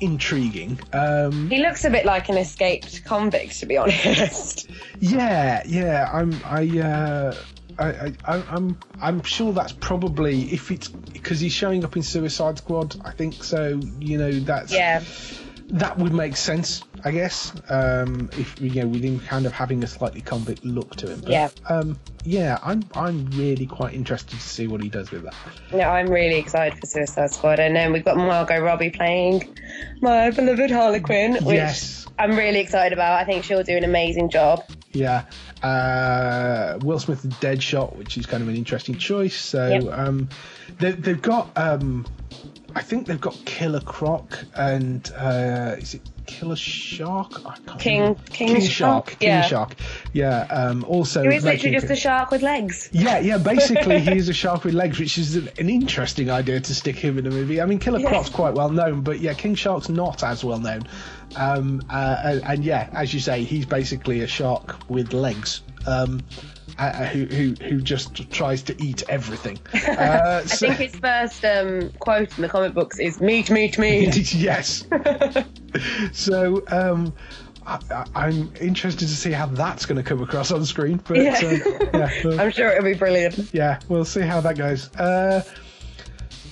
[0.00, 0.80] intriguing.
[0.92, 4.68] Um, He looks a bit like an escaped convict, to be honest.
[4.98, 6.10] Yeah, yeah.
[6.12, 6.34] I'm.
[6.44, 6.78] I.
[6.80, 7.34] Uh,
[7.78, 8.78] I, I, I- I'm.
[9.00, 13.00] I'm sure that's probably if it's because he's showing up in Suicide Squad.
[13.04, 13.80] I think so.
[14.00, 15.02] You know, that's yeah,
[15.68, 16.82] that would make sense.
[17.04, 17.52] I guess.
[17.68, 21.20] Um, if you know, with him kind of having a slightly convict look to him.
[21.20, 21.48] But, Yeah.
[21.68, 21.98] Um.
[22.24, 22.58] Yeah.
[22.62, 22.82] I'm.
[22.94, 25.34] I'm really quite interested to see what he does with that.
[25.72, 29.56] no, I'm really excited for Suicide Squad, and then we've got Margot Robbie playing
[30.00, 32.06] my beloved Harley Quinn, which Yes.
[32.18, 33.18] I'm really excited about.
[33.20, 34.62] I think she'll do an amazing job.
[34.92, 35.24] Yeah.
[35.62, 39.36] Uh, Will Smith is Deadshot, which is kind of an interesting choice.
[39.40, 39.84] So Yep.
[39.98, 40.28] um,
[40.78, 42.04] they, they've got, um,
[42.74, 47.32] I think they've got Killer Croc and uh, is it Killer Shark?
[47.46, 48.14] I can't King-.
[48.30, 49.06] King King Shark?
[49.18, 49.42] King Yeah.
[49.42, 49.74] Shark.
[50.12, 50.40] Yeah.
[50.50, 52.88] Um, also, Who is literally just a shark with legs.
[52.92, 53.38] yeah, yeah.
[53.52, 57.18] Basically, he's a shark with legs, which is an, an interesting idea to stick him
[57.18, 57.60] in a movie.
[57.60, 58.08] I mean, Killer Yeah.
[58.10, 60.82] Croc's quite well known, but yeah, King Shark's not as well known.
[61.36, 65.62] Um, uh, and, and yeah, as you say, he's basically a shark with legs.
[65.86, 66.20] Um,
[66.78, 69.58] uh, uh, who, who who just tries to eat everything?
[69.92, 74.34] Uh, I think his first um, quote in the comic books is "meat, meat, meat."
[74.34, 74.84] yes.
[76.12, 77.12] so um,
[77.66, 81.00] I, I- I'm interested to see how that's going to come across on screen.
[81.06, 81.34] But Yeah.
[81.42, 83.50] uh, yeah, well, I'm sure it'll be brilliant.
[83.52, 84.88] yeah, we'll see how that goes.
[84.96, 85.42] Uh,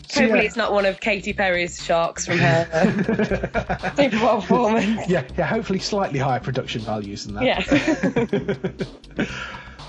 [0.09, 0.46] so, Hopefully, yeah.
[0.46, 5.09] it's not one of Katy Perry's sharks from her Super Bowl performance.
[5.09, 5.46] yeah, yeah.
[5.46, 7.44] Hopefully, slightly higher production values than that.
[9.18, 9.26] Yeah.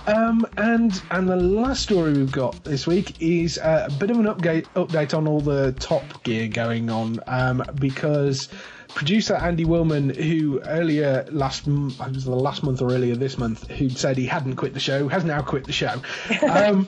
[0.08, 4.18] Um, and and the last story we've got this week is uh, a bit of
[4.18, 8.50] an update update on all the Top Gear going on um, because
[8.96, 13.70] producer Andy Wilman, who earlier last it was the last month or earlier this month,
[13.70, 16.02] who said he hadn't quit the show, has now quit the show.
[16.52, 16.88] Um,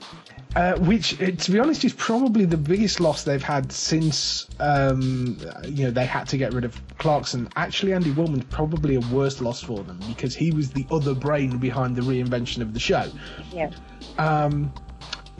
[0.55, 5.35] Uh, which, uh, to be honest, is probably the biggest loss they've had since um,
[5.65, 7.49] you know they had to get rid of Clarkson.
[7.55, 11.57] Actually, Andy Wilman's probably a worse loss for them because he was the other brain
[11.57, 13.09] behind the reinvention of the show.
[13.51, 13.71] yeah.
[14.19, 14.71] Um,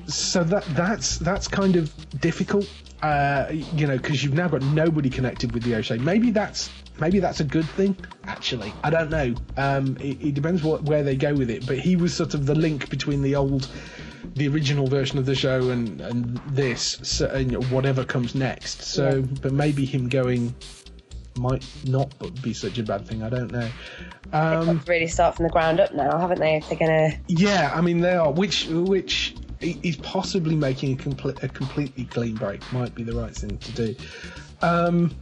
[0.08, 2.68] So that that's that's kind of difficult,
[3.04, 5.98] uh, you know, because you've now got nobody connected with the O'Shea.
[6.00, 7.96] Maybe that's maybe that's a good thing.
[8.26, 9.36] Actually, I don't know.
[9.58, 11.66] Um, it, it depends what where they go with it.
[11.68, 13.70] But he was sort of the link between the old,
[14.36, 18.84] the original version of the show and and this, so, and whatever comes next.
[18.84, 20.54] So, but maybe him going
[21.38, 23.24] might not be such a bad thing.
[23.24, 23.70] I don't know.
[24.32, 26.58] Um, to really start from the ground up now, haven't they?
[26.58, 27.20] If they're gonna.
[27.28, 32.36] yeah, I mean they are, which which is possibly making a, complete, a completely clean
[32.36, 32.62] break.
[32.74, 33.96] Might be the right thing to do.
[34.62, 35.16] Um,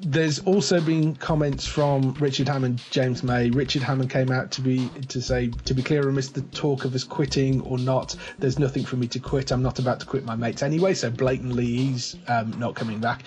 [0.00, 3.50] there's also been comments from Richard Hammond, James May.
[3.50, 6.94] Richard Hammond came out to be to say, to be clear, amidst the talk of
[6.94, 9.50] us quitting or not, there's nothing for me to quit.
[9.50, 10.94] I'm not about to quit my mates anyway.
[10.94, 13.22] So blatantly, he's um, not coming back.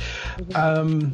[0.56, 1.12] Um,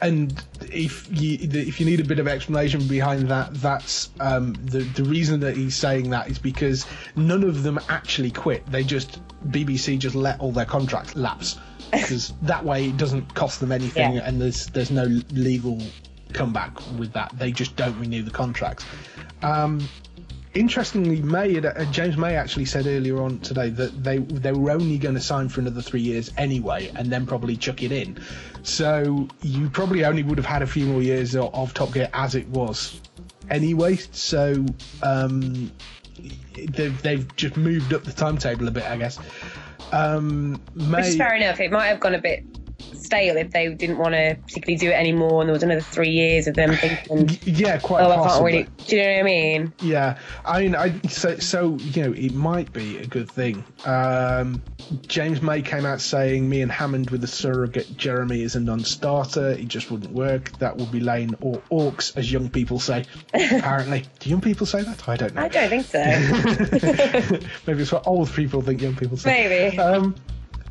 [0.00, 4.80] and if you if you need a bit of explanation behind that, that's um, the
[4.80, 8.64] the reason that he's saying that is because none of them actually quit.
[8.70, 11.58] They just BBC just let all their contracts lapse
[11.92, 14.22] because that way it doesn't cost them anything, Yeah.
[14.26, 15.80] and there's there's no legal
[16.32, 17.32] comeback with that.
[17.38, 18.84] They just don't renew the contracts.
[19.42, 19.86] Um,
[20.54, 24.98] interestingly, May uh, James May actually said earlier on today that they they were only
[24.98, 28.18] going to sign for another three years anyway, and then probably chuck it in.
[28.62, 32.08] So you probably only would have had a few more years of, of Top Gear
[32.14, 33.00] as it was
[33.50, 33.96] anyway.
[34.12, 34.64] So
[35.02, 35.72] um,
[36.54, 39.18] they've they've just moved up the timetable a bit, I guess.
[39.92, 41.60] Um, Which is fair enough.
[41.60, 42.44] It might have gone a bit
[42.94, 46.10] stale if they didn't want to particularly do it anymore, and there was another three
[46.10, 49.22] years of them thinking, Yeah, quite "Oh, I can't really." Do you know what I
[49.22, 49.72] mean?
[49.80, 53.64] Yeah, I mean, I so, so you know, it might be a good thing.
[53.84, 54.62] Um,
[55.06, 59.50] James May came out saying me and Hammond with the surrogate Jeremy is a non-starter.
[59.50, 60.56] It just wouldn't work.
[60.58, 63.04] That would be lane or orcs, as young people say.
[63.34, 65.08] Apparently, do young people say that?
[65.08, 65.42] I don't know.
[65.42, 67.38] I don't think so.
[67.66, 69.48] Maybe it's what old people think young people say.
[69.48, 69.78] Maybe.
[69.78, 70.14] Um,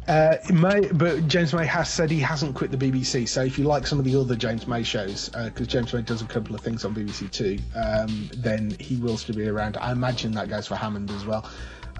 [0.07, 3.27] uh, May, but James May has said he hasn't quit the BBC.
[3.27, 6.21] So if you like some of the other James May shows, because James May does
[6.21, 9.77] a couple of things on BBC Two, um, then he will still be around.
[9.77, 11.49] I imagine that goes for Hammond as well.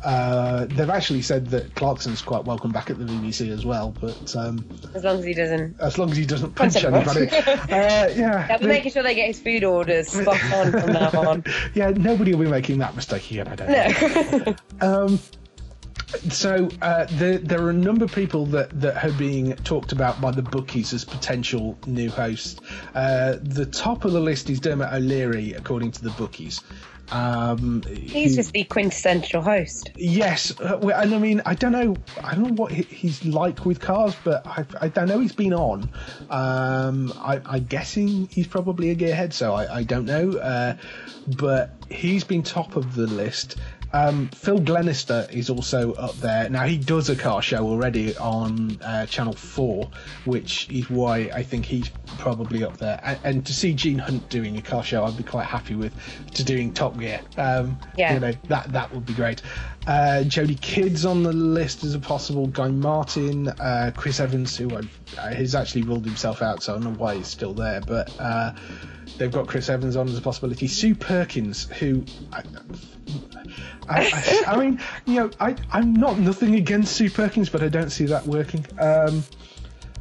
[0.03, 4.35] Uh, they've actually said that Clarkson's quite welcome back at the BBC as well, but
[4.35, 5.79] um, as long as he doesn't.
[5.79, 9.27] as long as he doesn't punch anybody, uh, yeah, I'll be making sure they get
[9.27, 11.43] his food orders spot on from now on.
[11.75, 13.47] yeah, nobody will be making that mistake again.
[13.47, 13.93] I don't.
[13.93, 14.45] think.
[14.47, 14.55] No.
[15.05, 15.19] Um,
[16.30, 20.19] so uh, there, there are a number of people that, that are being talked about
[20.21, 22.60] by the bookies as potential new hosts.
[22.93, 26.62] Uh, the top of the list is Dermot O'Leary, according to the bookies.
[27.12, 29.91] Um, He's who- just the quintessential host.
[29.97, 33.82] Yes, uh, and I mean, I don't know, I don't know what he's like with
[33.82, 35.89] cars, but I, I don't know he's been on.
[36.30, 40.38] Um, I, I'm guessing he's probably a gearhead, so I, I don't know.
[40.38, 40.78] Uh,
[41.38, 43.58] but he's been top of the list.
[43.93, 46.49] Um, Phil Glenister is also up there.
[46.49, 49.89] Now he does a car show already on uh, Channel Four,
[50.25, 52.99] which is why I think he's probably up there.
[53.04, 55.93] And, and to see Gene Hunt doing a car show, I'd be quite happy with.
[56.36, 58.13] To doing Top Gear, um, Yeah.
[58.13, 59.41] you know, that that would be great.
[59.88, 62.46] Uh, Jodie Kidd's on the list as a possible.
[62.48, 66.76] Guy Martin, uh, Chris Evans, who I've, uh, has actually ruled himself out, so I
[66.76, 67.82] don't know why he's still there.
[67.82, 68.54] But uh,
[69.17, 70.67] they've got Chris Evans on as a possibility.
[70.67, 72.06] Sue Perkins, who.
[72.32, 72.44] I,
[73.89, 77.67] I, I, I mean, you know, I, I'm not nothing against Sue Perkins, but I
[77.67, 78.65] don't see that working.
[78.80, 79.24] Um,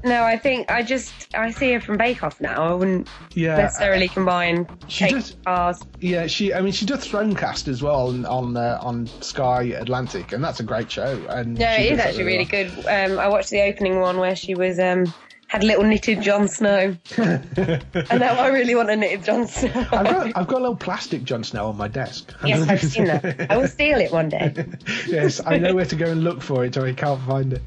[0.03, 2.71] No, I think I just I see her from Bake Off now.
[2.71, 5.81] I wouldn't yeah, necessarily combine She does- bars.
[6.01, 6.55] Yeah, she.
[6.55, 10.61] I mean, she does Thronecast as well on on, uh, on Sky Atlantic, and that's
[10.61, 11.23] a great show.
[11.29, 12.65] And No, it is actually really well.
[12.65, 12.87] good.
[13.13, 15.13] Um, I watched the opening one where she was um,
[15.51, 19.73] had little knitted Jon Snow, and now I really want a knitted Jon Snow.
[19.91, 22.33] I've got I've got a little plastic Jon Snow on my desk.
[22.45, 23.51] yes, I've seen that.
[23.51, 24.55] I will steal it one day.
[25.09, 27.63] yes, I know where to go and look for it, or I can't find it.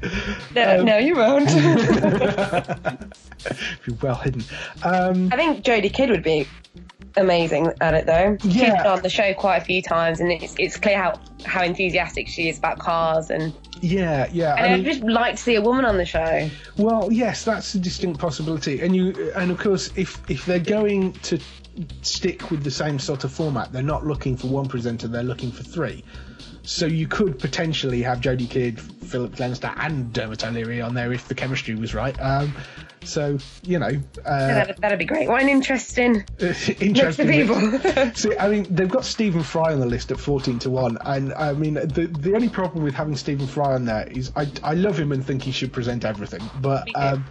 [0.54, 1.46] No, Um, no, you won't.
[3.84, 4.42] Be well hidden.
[4.82, 6.48] Um, I think Jodie Kidd would be
[7.16, 8.36] amazing at it though.
[8.42, 8.52] Yeah.
[8.52, 11.62] She's been on the show quite a few times, and it's it's clear how how
[11.62, 14.54] enthusiastic she is about cars, and yeah, yeah.
[14.54, 16.48] and I mean, would just like to see a woman on the show.
[16.76, 18.80] well, yes, that's a distinct possibility.
[18.80, 21.38] And you, and of course, if if they're going to
[22.02, 25.50] stick with the same sort of format, they're not looking for one presenter; they're looking
[25.50, 26.04] for three.
[26.64, 31.28] So you could potentially have Jodie Kidd, Philip Glenister, and Dermot O'Leary on there if
[31.28, 32.18] the chemistry was right.
[32.18, 32.54] Um,
[33.02, 33.90] so you know,
[34.24, 35.28] uh, that'd, that'd be great.
[35.28, 37.28] What an interesting interesting.
[37.28, 37.78] people.
[38.14, 41.34] See, I mean, they've got Stephen Fry on the list at fourteen to one, and
[41.34, 44.72] I mean, the the only problem with having Stephen Fry on there is I I
[44.72, 47.26] love him and think he should present everything, but um,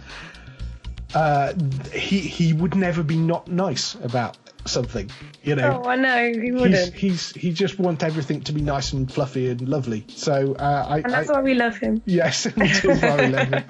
[1.14, 1.52] uh,
[1.92, 5.10] he he would never be not nice about something,
[5.42, 5.82] you know.
[5.84, 9.48] oh, I know he wouldn't, he's he just want everything to be nice and fluffy
[9.50, 10.04] and lovely.
[10.08, 12.02] So uh, I, and that's I why we love him.
[12.06, 13.64] yes, until Barry Levin.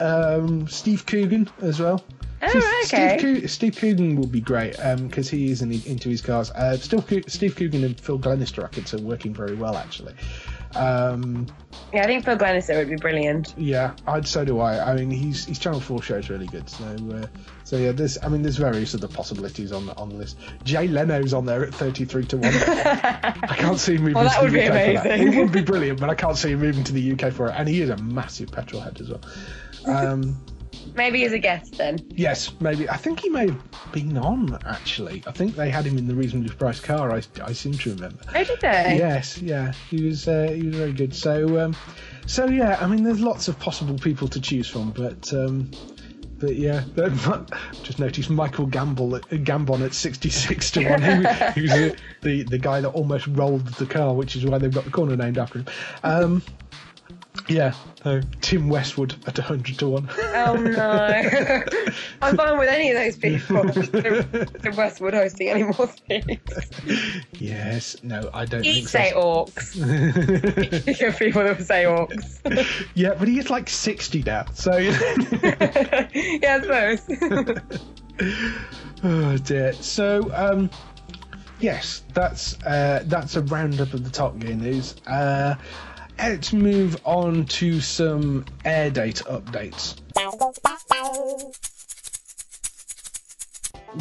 [0.00, 2.04] Um, Steve Coogan as well.
[2.40, 2.62] Oh, Steve-
[3.00, 3.18] okay.
[3.18, 6.50] Steve, Coo- Steve Coogan will be great um because he is in, into his cars.
[6.52, 10.14] Uh, Steve, Coo- Steve Coogan and Phil Glenister, I could say, working very well actually.
[10.74, 11.46] Um,
[11.92, 13.54] Yeah, I think Phil Glenister would be brilliant.
[13.56, 14.92] yeah, I'd so do I.
[14.92, 16.68] I mean, he's his Channel Four show is really good.
[16.68, 17.26] So, uh,
[17.64, 20.38] so yeah, there's I mean, there's various other possibilities on the on the list.
[20.64, 22.52] Jay Leno's on there at thirty three to one.
[22.54, 25.06] I can't see him moving Well, that to would the be UK for that.
[25.06, 25.32] amazing.
[25.32, 27.54] It would be brilliant, but I can't see him moving to the UK for it.
[27.56, 29.20] And he is a massive petrol head as well.
[29.86, 30.38] Um,
[30.94, 31.98] Maybe as a guest then.
[32.10, 32.88] yes, maybe.
[32.88, 35.22] I think he may have been on actually.
[35.26, 37.12] I think they had him in the reasonably priced car.
[37.12, 38.18] I, I seem to remember.
[38.34, 38.96] Oh, did they?
[38.98, 41.14] Yes, yeah, he was uh, he was very good.
[41.14, 41.76] So um,
[42.26, 45.70] so yeah, I mean, there's lots of possible people to choose from, but um,
[46.38, 46.84] but yeah,
[47.82, 51.02] just noticed Michael Gamble at, Gambon at 66 to one.
[51.02, 51.08] He,
[51.54, 54.72] he was the, the the guy that almost rolled the car, which is why they've
[54.72, 55.66] got the corner named after him.
[56.04, 56.42] Um,
[57.48, 57.72] yeah,
[58.02, 60.08] so Tim Westwood at 100 to one.
[60.18, 61.62] Oh no.
[62.22, 63.62] I'm fine with any of those people.
[63.64, 66.40] The Westwood hosting any more things.
[67.32, 69.46] yes, no, I don't He'd think say so.
[69.46, 69.76] orcs.
[71.00, 72.40] You people that would say orcs.
[72.94, 74.76] Yeah, but he is like 60 now, so.
[74.76, 74.96] yeah,
[76.12, 77.80] I suppose.
[79.04, 79.72] Oh dear.
[79.74, 80.70] So, um,
[81.60, 84.96] yes, that's uh, that's a roundup of the Top Gear news.
[85.06, 85.54] Uh,
[86.18, 89.96] let's move on to some air date updates.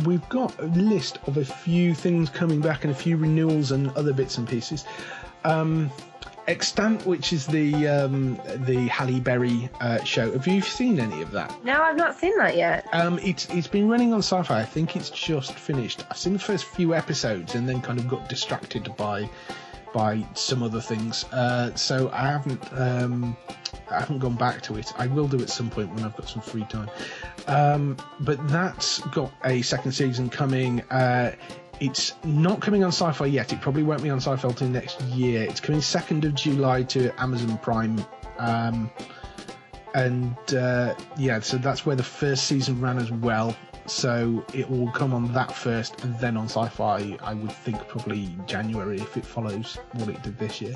[0.05, 3.89] We've got a list of a few things coming back and a few renewals and
[3.91, 4.84] other bits and pieces.
[5.43, 5.91] Um,
[6.47, 10.32] Extant, which is the um, the Halle Berry uh, show.
[10.32, 11.53] Have you seen any of that?
[11.65, 12.88] No, I've not seen that yet.
[12.93, 14.61] Um, it's it's been running on Sci-Fi.
[14.61, 16.05] I think it's just finished.
[16.09, 19.30] I've seen the first few episodes and then kind of got distracted by
[19.94, 21.26] by some other things.
[21.26, 23.36] Uh, so I haven't um,
[23.90, 24.92] I haven't gone back to it.
[24.98, 26.90] I will do at some point when I've got some free time.
[27.48, 30.82] Um, but that's got a second season coming.
[30.90, 31.34] Uh,
[31.80, 33.54] it's not coming on Sci-Fi yet.
[33.54, 35.44] It probably won't be on Sci-Fi until next year.
[35.44, 38.04] It's coming second of July to Amazon Prime.
[38.40, 38.92] Um,
[39.94, 43.56] and uh, yeah, so that's where the first season ran as well.
[43.88, 47.18] So it will come on that first, and then on Sci-Fi.
[47.24, 50.76] I would think probably January if it follows what it did this year.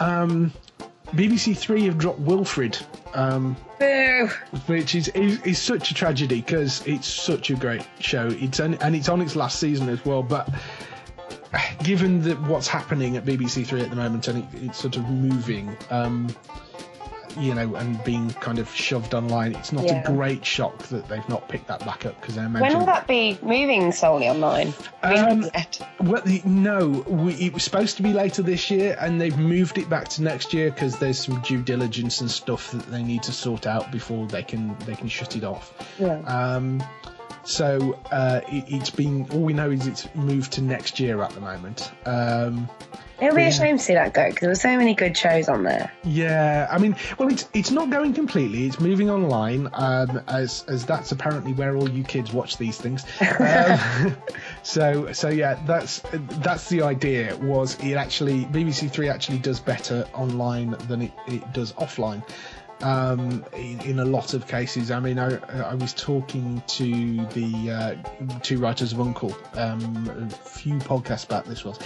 [0.00, 0.52] Um,
[1.12, 2.78] BBC Three have dropped Wilfred,
[3.14, 3.54] um,
[4.66, 8.28] which is, is is such a tragedy because it's such a great show.
[8.32, 10.22] It's on, and it's on its last season as well.
[10.22, 10.50] But
[11.82, 15.08] given that what's happening at BBC Three at the moment, and it, it's sort of
[15.08, 16.28] moving, um,
[17.38, 20.02] you know, and being kind of shoved online, it's not Yeah.
[20.02, 22.68] a great shock that they've not picked that back up because I imagine.
[22.68, 24.74] When will that be moving solely online?
[25.02, 25.48] Um,
[26.00, 29.88] Well, no, we, it was supposed to be later this year, and they've moved it
[29.88, 33.32] back to next year because there's some due diligence and stuff that they need to
[33.32, 35.72] sort out before they can they can shut it off.
[35.98, 36.18] Yeah.
[36.20, 36.82] Um,
[37.44, 41.30] so uh, it, it's been all we know is it's moved to next year at
[41.30, 41.90] the moment.
[42.04, 42.68] Um,
[43.20, 43.48] It'll be yeah.
[43.48, 45.92] a shame to see that go because there were so many good shows on there.
[46.04, 48.66] yeah, I mean, well, it's it's not going completely.
[48.66, 53.04] It's moving online, um, as as that's apparently where all you kids watch these things.
[53.20, 54.16] Um,
[54.62, 57.36] so so yeah, that's that's the idea.
[57.36, 62.22] Was it actually BBC Three actually does better online than it, it does offline.
[62.80, 67.70] Um, in, in a lot of cases, I mean, I, I was talking to the
[67.70, 71.44] uh, two writers of Uncle um, a few podcasts back.
[71.44, 71.80] This was,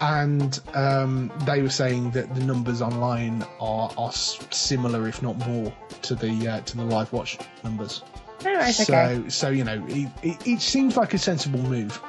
[0.00, 5.72] and um, they were saying that the numbers online are, are similar, if not more,
[6.02, 8.02] to the uh, to the live watch numbers.
[8.44, 9.28] Right, so okay.
[9.28, 12.00] so you know, it, it, it seems like a sensible move,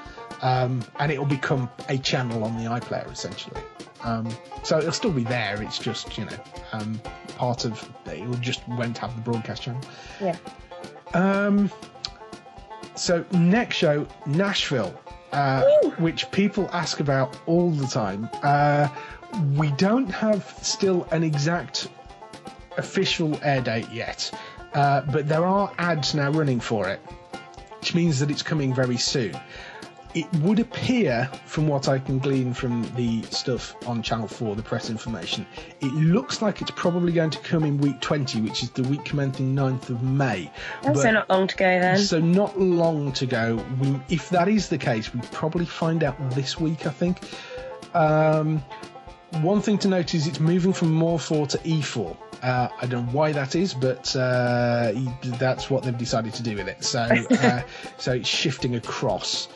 [0.41, 3.61] um, and it will become a channel on the iPlayer essentially.
[4.03, 4.29] Um,
[4.63, 5.61] so it'll still be there.
[5.61, 6.37] It's just you know
[6.73, 7.01] um,
[7.37, 8.25] part of it.
[8.27, 9.81] will just won't have the broadcast channel.
[10.21, 10.37] Yeah.
[11.13, 11.71] Um,
[12.95, 14.93] so next show, Nashville,
[15.31, 15.63] uh,
[15.97, 18.29] which people ask about all the time.
[18.43, 18.87] Uh,
[19.55, 21.89] we don't have still an exact
[22.77, 24.31] official air date yet,
[24.73, 26.99] uh, but there are ads now running for it,
[27.79, 29.35] which means that it's coming very soon.
[30.15, 34.63] It would appear, from what I can glean from the stuff on Channel 4, the
[34.63, 35.45] press information,
[35.81, 39.05] it looks like it's probably going to come in week 20, which is the week
[39.05, 40.51] commencing 9th of May.
[40.83, 41.97] Also, But- not long to go then.
[41.99, 43.63] so not long to go.
[43.79, 46.87] We, if that is the case, we probably find out this week.
[46.87, 47.19] I think.
[47.93, 48.63] Um,
[49.41, 52.17] one thing to note is it's moving from More 4 to E4.
[52.41, 54.91] Uh, I don't know why that is, but uh,
[55.37, 56.83] that's what they've decided to do with it.
[56.83, 56.99] So,
[57.31, 57.61] uh,
[57.97, 59.49] so it's shifting across.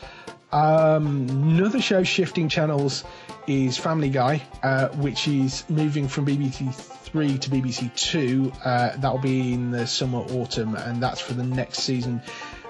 [0.54, 3.02] Um, another show shifting channels
[3.48, 8.52] is Family Guy, uh, which is moving from BBC Three to BBC Two.
[8.64, 12.22] Uh, that'll be in the summer autumn, and that's for the next season,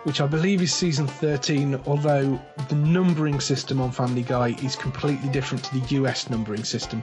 [0.05, 1.79] which I believe is season 13.
[1.87, 7.03] Although the numbering system on Family Guy is completely different to the US numbering system.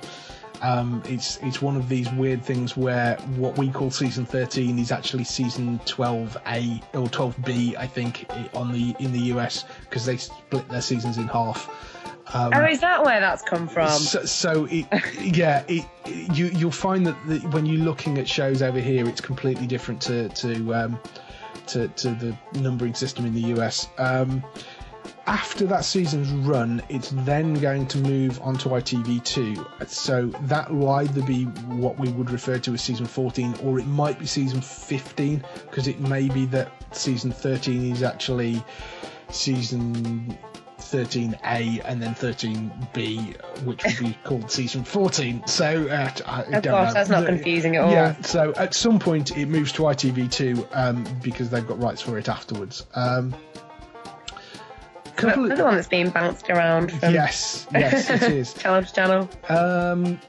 [0.62, 4.92] Um, it's it's one of these weird things where what we call season 13 is
[4.92, 10.68] actually season 12A or 12B, I think, on the in the US because they split
[10.70, 11.70] their seasons in half.
[12.34, 13.90] Um, oh, is that where that's come from?
[13.90, 14.88] so, so it,
[15.36, 15.86] yeah, it,
[16.34, 20.00] you you'll find that the, when you're looking at shows over here, it's completely different
[20.04, 21.00] to to um,
[21.68, 23.90] to, to the numbering system in the US.
[23.98, 24.44] Um,
[25.28, 29.88] after that season's run, it's then going to move on to ITV2.
[29.90, 33.86] So that will either be what we would refer to as season 14, or it
[33.88, 38.64] might be season 15, because it may be that season 13 is actually
[39.30, 40.38] season
[40.80, 45.46] 13A and then 13B, which would be called season 14.
[45.48, 46.94] So uh, I Oh don't gosh, know.
[46.94, 47.92] that's not confusing at all.
[47.92, 52.18] Yeah, so at some point it moves to ITV2 um, because they've got rights for
[52.18, 52.86] it afterwards.
[52.96, 53.34] Um,
[55.22, 58.54] couple Another one that's being bounced around from yes, yes, it is.
[58.54, 59.30] to channel.
[59.50, 60.20] Um,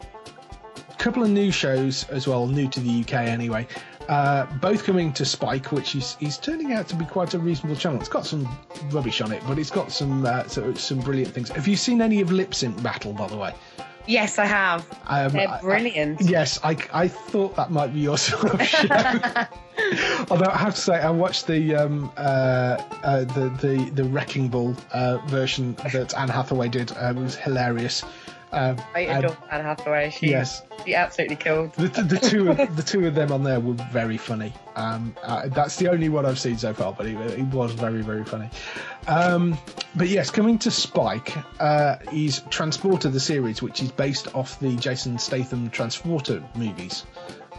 [0.99, 3.67] couple of new shows as well, new to the UK anyway.
[4.09, 7.75] Uh, both coming to Spike, which is, is turning out to be quite a reasonable
[7.75, 7.99] channel.
[7.99, 8.49] It's got some
[8.91, 11.49] rubbish on it, but it's got some uh, so, some brilliant things.
[11.51, 13.53] Have you seen any of Lip Sync Battle, by the way?
[14.07, 14.85] Yes, I have.
[15.07, 16.21] Um, They're I- I- brilliant.
[16.23, 18.89] yes, I, I thought that might be your sort of show.
[20.31, 22.21] Although I have to say, I watched the um, uh,
[23.03, 26.93] uh, the the the Wrecking Ball uh, version that Anne Hathaway did.
[26.93, 28.03] Uh, it was hilarious.
[28.53, 30.11] Uh, I adore Anne Hathaway.
[30.11, 30.63] She, Yes.
[30.85, 31.73] she absolutely killed.
[31.75, 34.53] the, the, the two of, the two of them on there were very funny.
[34.77, 38.03] Um, uh, that's the only one I've seen so far, but it, it was very
[38.03, 38.51] very funny.
[39.07, 39.57] Um,
[39.95, 44.77] but yes, coming to Spike, uh, is Transporter the series, which is based off the
[44.77, 47.05] Jason Statham Transporter movies.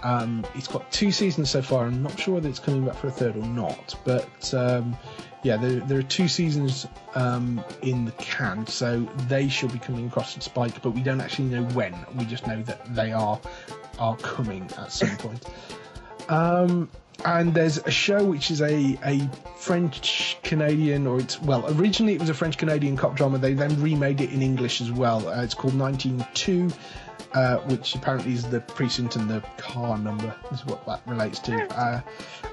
[0.03, 1.85] Um, it's got two seasons so far.
[1.85, 4.97] I'm not sure whether it's coming back for a third or not, but um,
[5.43, 10.07] yeah, there, there are two seasons um, in the can, so they should be coming
[10.07, 11.95] across at Spike, but we don't actually know when.
[12.17, 13.39] We just know that they are
[13.99, 15.45] are coming at some point.
[16.29, 16.89] Um,
[17.25, 22.19] and there's a show which is a, a French Canadian, or it's well, originally it
[22.19, 23.37] was a French Canadian cop drama.
[23.37, 25.27] They then remade it in English as well.
[25.27, 26.71] Uh, it's called 192,
[27.33, 31.55] uh, which apparently is the precinct and the car number is what that relates to.
[31.77, 32.01] Uh,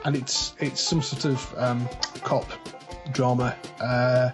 [0.05, 1.89] and it's it's some sort of um,
[2.22, 2.47] cop
[3.12, 3.57] drama.
[3.81, 4.31] Uh,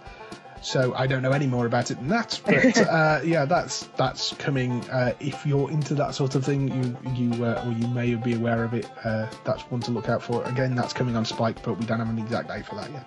[0.63, 4.33] so I don't know any more about it than that, but uh, yeah, that's that's
[4.35, 4.83] coming.
[4.91, 8.35] Uh, if you're into that sort of thing, you you uh, or you may be
[8.35, 8.91] aware of it.
[9.05, 10.43] Uh, that's one to look out for.
[10.45, 13.07] Again, that's coming on Spike, but we don't have an exact date for that yet.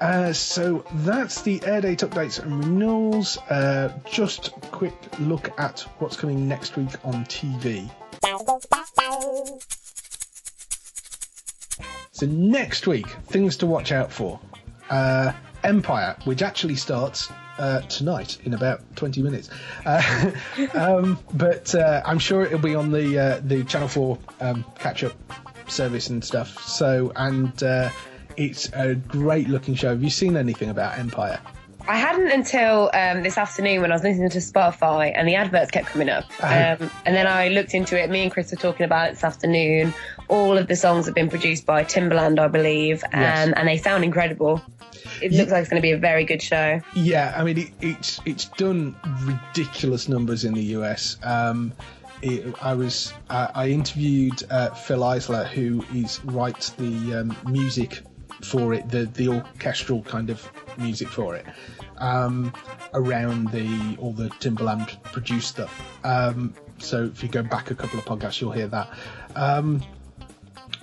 [0.00, 3.38] Uh, so that's the air date updates and renewals.
[3.50, 7.90] Uh, just quick look at what's coming next week on TV.
[12.12, 14.40] So next week, things to watch out for.
[14.88, 15.32] Uh,
[15.64, 17.28] Empire, which actually starts
[17.58, 19.50] uh, tonight in about 20 minutes.
[19.84, 20.30] Uh,
[20.74, 25.02] um, but uh, I'm sure it'll be on the uh, the Channel 4 um, catch
[25.02, 25.14] up
[25.68, 26.62] service and stuff.
[26.62, 27.90] So, and uh,
[28.36, 29.88] it's a great looking show.
[29.90, 31.40] Have you seen anything about Empire?
[31.88, 35.70] I hadn't until um, this afternoon when I was listening to Spotify and the adverts
[35.70, 36.24] kept coming up.
[36.42, 36.46] Oh.
[36.46, 38.10] Um, and then I looked into it.
[38.10, 39.94] Me and Chris were talking about it this afternoon.
[40.26, 43.52] All of the songs have been produced by Timbaland, I believe, um, Yes.
[43.56, 44.60] and they sound incredible.
[45.22, 46.80] It looks like it's going to be a very good show.
[46.94, 51.16] Yeah, I mean it, it's it's done ridiculous numbers in the US.
[51.22, 51.72] Um,
[52.22, 58.00] it, I was uh, I interviewed uh, Fil Eisler, who is writes the um, music
[58.42, 61.46] for it, the the orchestral kind of music for it,
[61.98, 62.52] um,
[62.94, 65.82] around the all the Timbaland produced stuff.
[66.04, 68.90] Um, so if you go back a couple of podcasts, you'll hear that.
[69.34, 69.82] Um,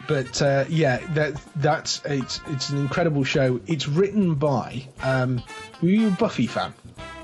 [0.07, 3.59] but uh, yeah, that that's it's it's an incredible show.
[3.67, 4.87] It's written by.
[5.01, 5.41] Um,
[5.81, 6.73] were you a Buffy fan?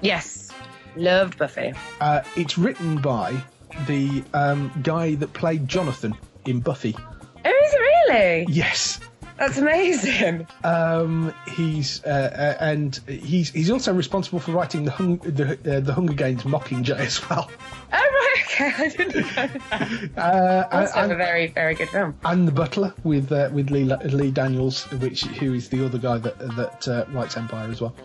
[0.02, 0.52] Yes,
[0.96, 1.74] loved Buffy.
[2.00, 3.44] Uh, it's written by
[3.88, 6.16] the um, guy that played Jonathan
[6.46, 6.96] in Buffy.
[6.98, 8.46] Oh, is it really?
[8.50, 9.00] Yes.
[9.40, 10.46] That's amazing.
[10.66, 15.80] Um, he's uh, uh, and he's he's also responsible for writing the hung, the, uh,
[15.80, 17.50] the Hunger Games Mockingjay as well.
[17.92, 18.74] Oh, right, okay.
[18.78, 20.10] I didn't know that.
[20.18, 22.16] Uh, That's and, a very, very good film.
[22.26, 26.18] and the Butler with uh, with Lee, Lee Daniels, which who is the other guy
[26.18, 27.96] that that uh, writes Empire as well.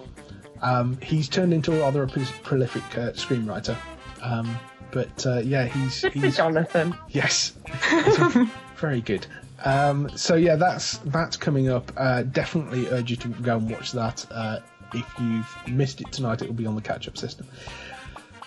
[0.62, 3.76] Um, he's turned into a rather a prolific uh, screenwriter.
[4.22, 4.57] Um,
[4.93, 6.95] but uh, yeah, he's, Good he's Jonathan.
[7.11, 7.53] Yes,
[8.76, 9.26] very good.
[9.64, 11.90] Um, so yeah, that's that's coming up.
[11.96, 14.26] Uh, definitely urge you to go and watch that.
[14.30, 14.60] Uh,
[14.92, 17.46] if you've missed it tonight, it will be on the catch-up system.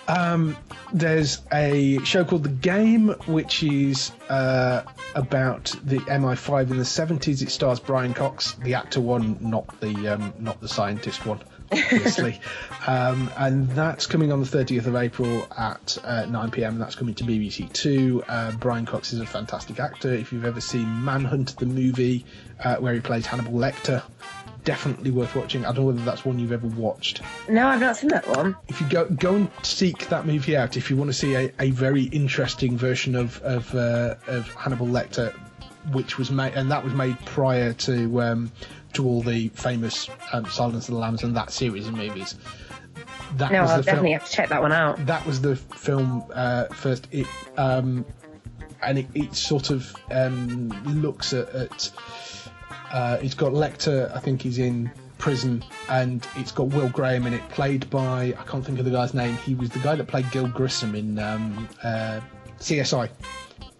[0.07, 0.55] Um,
[0.93, 4.83] there's a show called The Game, which is uh,
[5.15, 7.41] about the MI5 in the 70s.
[7.41, 11.41] It stars Brian Cox, the actor one, not the um, not the scientist one,
[11.71, 12.39] obviously.
[12.87, 16.77] um, and that's coming on the 30th of April at uh, 9 p.m.
[16.79, 18.23] That's coming to BBC Two.
[18.27, 20.13] Uh, Brian Cox is a fantastic actor.
[20.13, 22.25] If you've ever seen Manhunt, the movie
[22.63, 24.03] uh, where he plays Hannibal Lecter,
[24.63, 25.63] definitely worth watching.
[25.65, 28.55] I don't know whether that's one you've ever watched No, I've not seen that one.
[28.67, 31.51] if you go go and seek that movie out, if you want to see a,
[31.59, 35.31] a very interesting version of of, uh, of Hannibal Lecter,
[35.93, 38.51] which was made and that was made prior to um,
[38.97, 42.35] to all the famous um, Silence of the Lambs and that series of movies.
[43.37, 44.19] That No, was I'll the definitely film.
[44.19, 45.05] have to check that one out.
[45.05, 47.07] That was the film uh, first.
[47.11, 47.27] It
[47.57, 48.05] um,
[48.81, 50.69] and it, it sort of um,
[51.01, 51.49] looks at.
[51.49, 51.91] at
[52.91, 57.33] uh, it's got Lecter, I think he's in prison, and it's got Will Graham in
[57.33, 59.35] it, played by I can't think of the guy's name.
[59.37, 62.21] He was the guy that played Gil Grissom in um, uh,
[62.59, 63.09] CSI.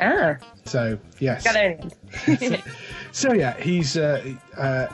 [0.01, 2.61] Ah, So yes, got it.
[3.13, 4.87] so yeah, he's uh, uh,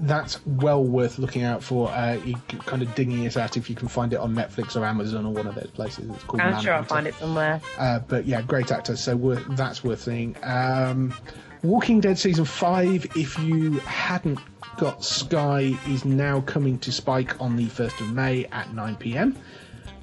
[0.00, 1.88] that's well worth looking out for.
[1.90, 4.84] Uh, you kind of digging it out if you can find it on Netflix or
[4.84, 6.10] Amazon or one of those places.
[6.10, 6.40] It's called.
[6.40, 7.60] I'm sure I'll find it somewhere.
[7.78, 8.96] Uh, but yeah, great actor.
[8.96, 10.36] So worth, that's worth seeing.
[10.42, 11.14] Um,
[11.62, 13.06] Walking Dead season five.
[13.16, 14.40] If you hadn't
[14.78, 19.36] got Sky, is now coming to Spike on the first of May at 9 p.m.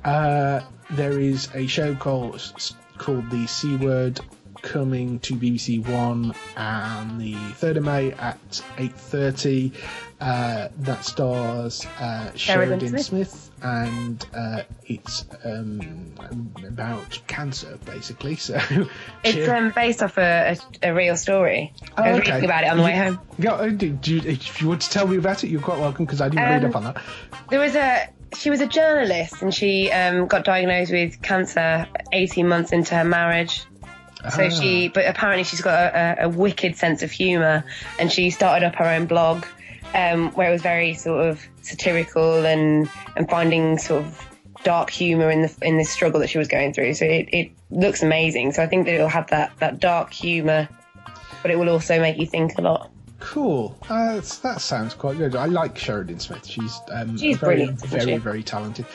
[0.06, 0.62] Uh,
[0.92, 2.42] there is a show called
[2.98, 4.20] called the C Word
[4.62, 8.40] coming to BBC One on the 3rd of May at
[8.78, 9.74] 8.30.
[10.22, 13.52] Uh, that stars uh, Sheridan, Sheridan Smith.
[13.64, 16.12] and uh, it's um,
[16.68, 18.36] about cancer, basically.
[18.40, 18.60] So
[19.24, 21.74] It's um, based off a, a, a real story.
[21.96, 22.32] I was Oh, okay.
[22.34, 23.20] reading about it on the way home.
[23.38, 26.20] Yeah, do you, if you want to tell me about it, you're quite welcome because
[26.20, 27.02] I didn't read Um, up on that.
[27.50, 32.48] There was a she was a journalist and she um, got diagnosed with cancer 18
[32.48, 33.64] months into her marriage.
[34.30, 34.50] So Ah.
[34.50, 37.64] she, but apparently she's got a, a, wicked sense of humour,
[38.00, 39.46] and she started up her own blog,
[39.96, 44.30] um, where it was very sort of satirical and and finding sort of
[44.64, 46.94] dark humour in the in this struggle that she was going through.
[46.96, 48.52] So it, it looks amazing.
[48.52, 50.68] So I think that it'll have that that dark humour,
[51.42, 52.92] but it will also make you think a lot.
[53.20, 53.78] Cool.
[53.90, 55.36] Uh, that sounds quite good.
[55.36, 56.46] I like Sheridan Smith.
[56.46, 58.86] She's um, She's very, brilliant, very, very talented.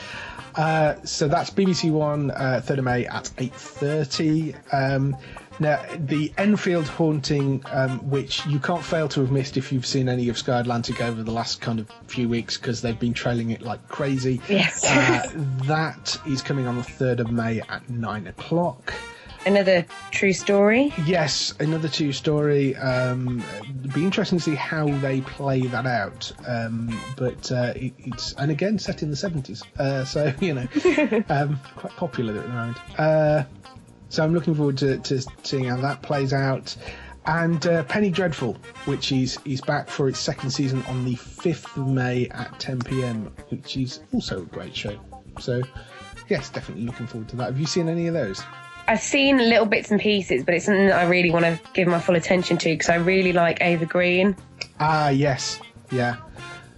[0.55, 4.55] Uh, so that's BBC One, uh, 3rd of May at 8.30.
[4.73, 5.17] Um,
[5.59, 10.09] now, the Enfield haunting, um, which you can't fail to have missed if you've seen
[10.09, 13.51] any of Sky Atlantic over the last kind of few weeks because they've been trailing
[13.51, 14.41] it like crazy.
[14.49, 14.83] Yes.
[14.85, 15.23] Uh,
[15.63, 18.93] that is coming on the 3rd of May at 9 o'clock.
[19.45, 20.91] Another true story.
[21.05, 22.75] Yes, another true story.
[22.77, 26.31] Um, it'd be interesting to see how they play that out.
[26.47, 30.67] Um, but uh, it, it's and again set in the seventies, uh, so you know,
[31.29, 32.77] um, quite popular at the moment.
[32.99, 33.43] Uh,
[34.09, 36.75] so I'm looking forward to, to seeing how that plays out.
[37.27, 41.75] And uh, Penny Dreadful, which is is back for its second season on the fifth
[41.77, 44.99] of May at 10 p.m., which is also a great show.
[45.39, 45.61] So
[46.29, 47.45] yes, definitely looking forward to that.
[47.45, 48.41] Have you seen any of those?
[48.87, 51.87] I've seen little bits and pieces, but it's something that I really want to give
[51.87, 54.35] my full attention to because I really like Eva Green.
[54.79, 55.59] Ah, yes,
[55.91, 56.17] yeah,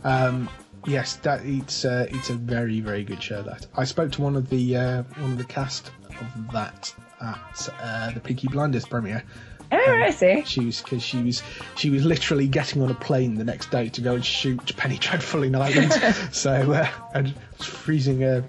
[0.03, 0.49] um,
[0.86, 1.16] yes.
[1.18, 3.41] That it's uh, it's a very very good show.
[3.41, 7.70] That I spoke to one of the uh, one of the cast of that at
[7.82, 9.24] uh, the Peaky Blinders premiere.
[9.70, 10.43] Oh, I see.
[10.45, 11.43] She was because she was
[11.76, 14.97] she was literally getting on a plane the next day to go and shoot Penny
[14.97, 15.91] Dreadful in Ireland.
[16.32, 18.43] so uh, and freezing uh,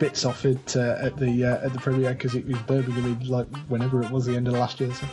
[0.00, 3.46] bits off it uh, at the uh, at the premiere because it was Birmingham like
[3.68, 4.90] whenever it was the end of last year.
[4.92, 5.06] So.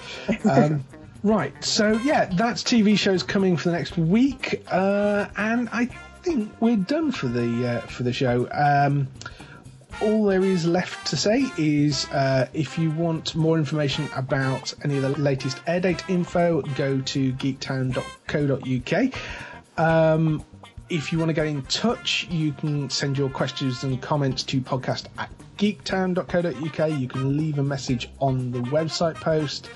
[0.50, 0.84] Um,
[1.24, 5.86] right, so yeah, that's TV shows coming for the next week, uh, and I
[6.24, 8.50] think we're done for the uh, for the show.
[8.52, 9.08] Um,
[10.02, 14.98] all there is left to say is uh, if you want more information about any
[14.98, 19.14] of the latest air date info, go to geektown.co.uk.
[19.80, 20.44] Um,
[20.90, 24.62] if you want to get in touch, you can send your questions and comments to
[24.62, 27.00] podcast at geektown.co.uk.
[27.00, 29.70] You can leave a message on the website post.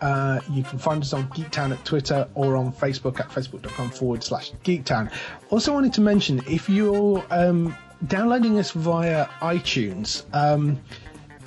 [0.00, 4.24] Uh, you can find us on Geektown at Twitter or on Facebook at facebook.com forward
[4.24, 5.12] slash Geektown.
[5.50, 7.74] Also, wanted to mention if you're um,
[8.08, 10.80] downloading us via iTunes, um,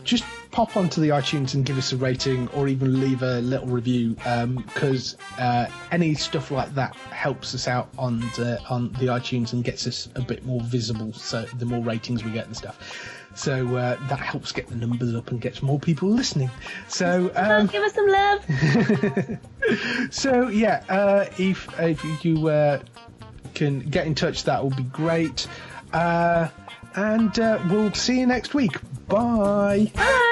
[0.05, 3.67] just pop onto the iTunes and give us a rating or even leave a little
[3.67, 4.15] review
[4.65, 9.63] because uh, any stuff like that helps us out on the, on the iTunes and
[9.63, 11.11] gets us a bit more visible.
[11.13, 12.79] So the more ratings we get and stuff.
[13.35, 16.49] So uh, that helps get the numbers up and gets more people listening.
[16.87, 18.45] So um, Give us some love.
[20.13, 22.79] so yeah, uh, if if you uh,
[23.53, 25.47] can get in touch, that would be great.
[26.95, 28.77] And uh, we'll see you next week.
[29.07, 29.91] Bye.
[29.95, 30.31] Bye.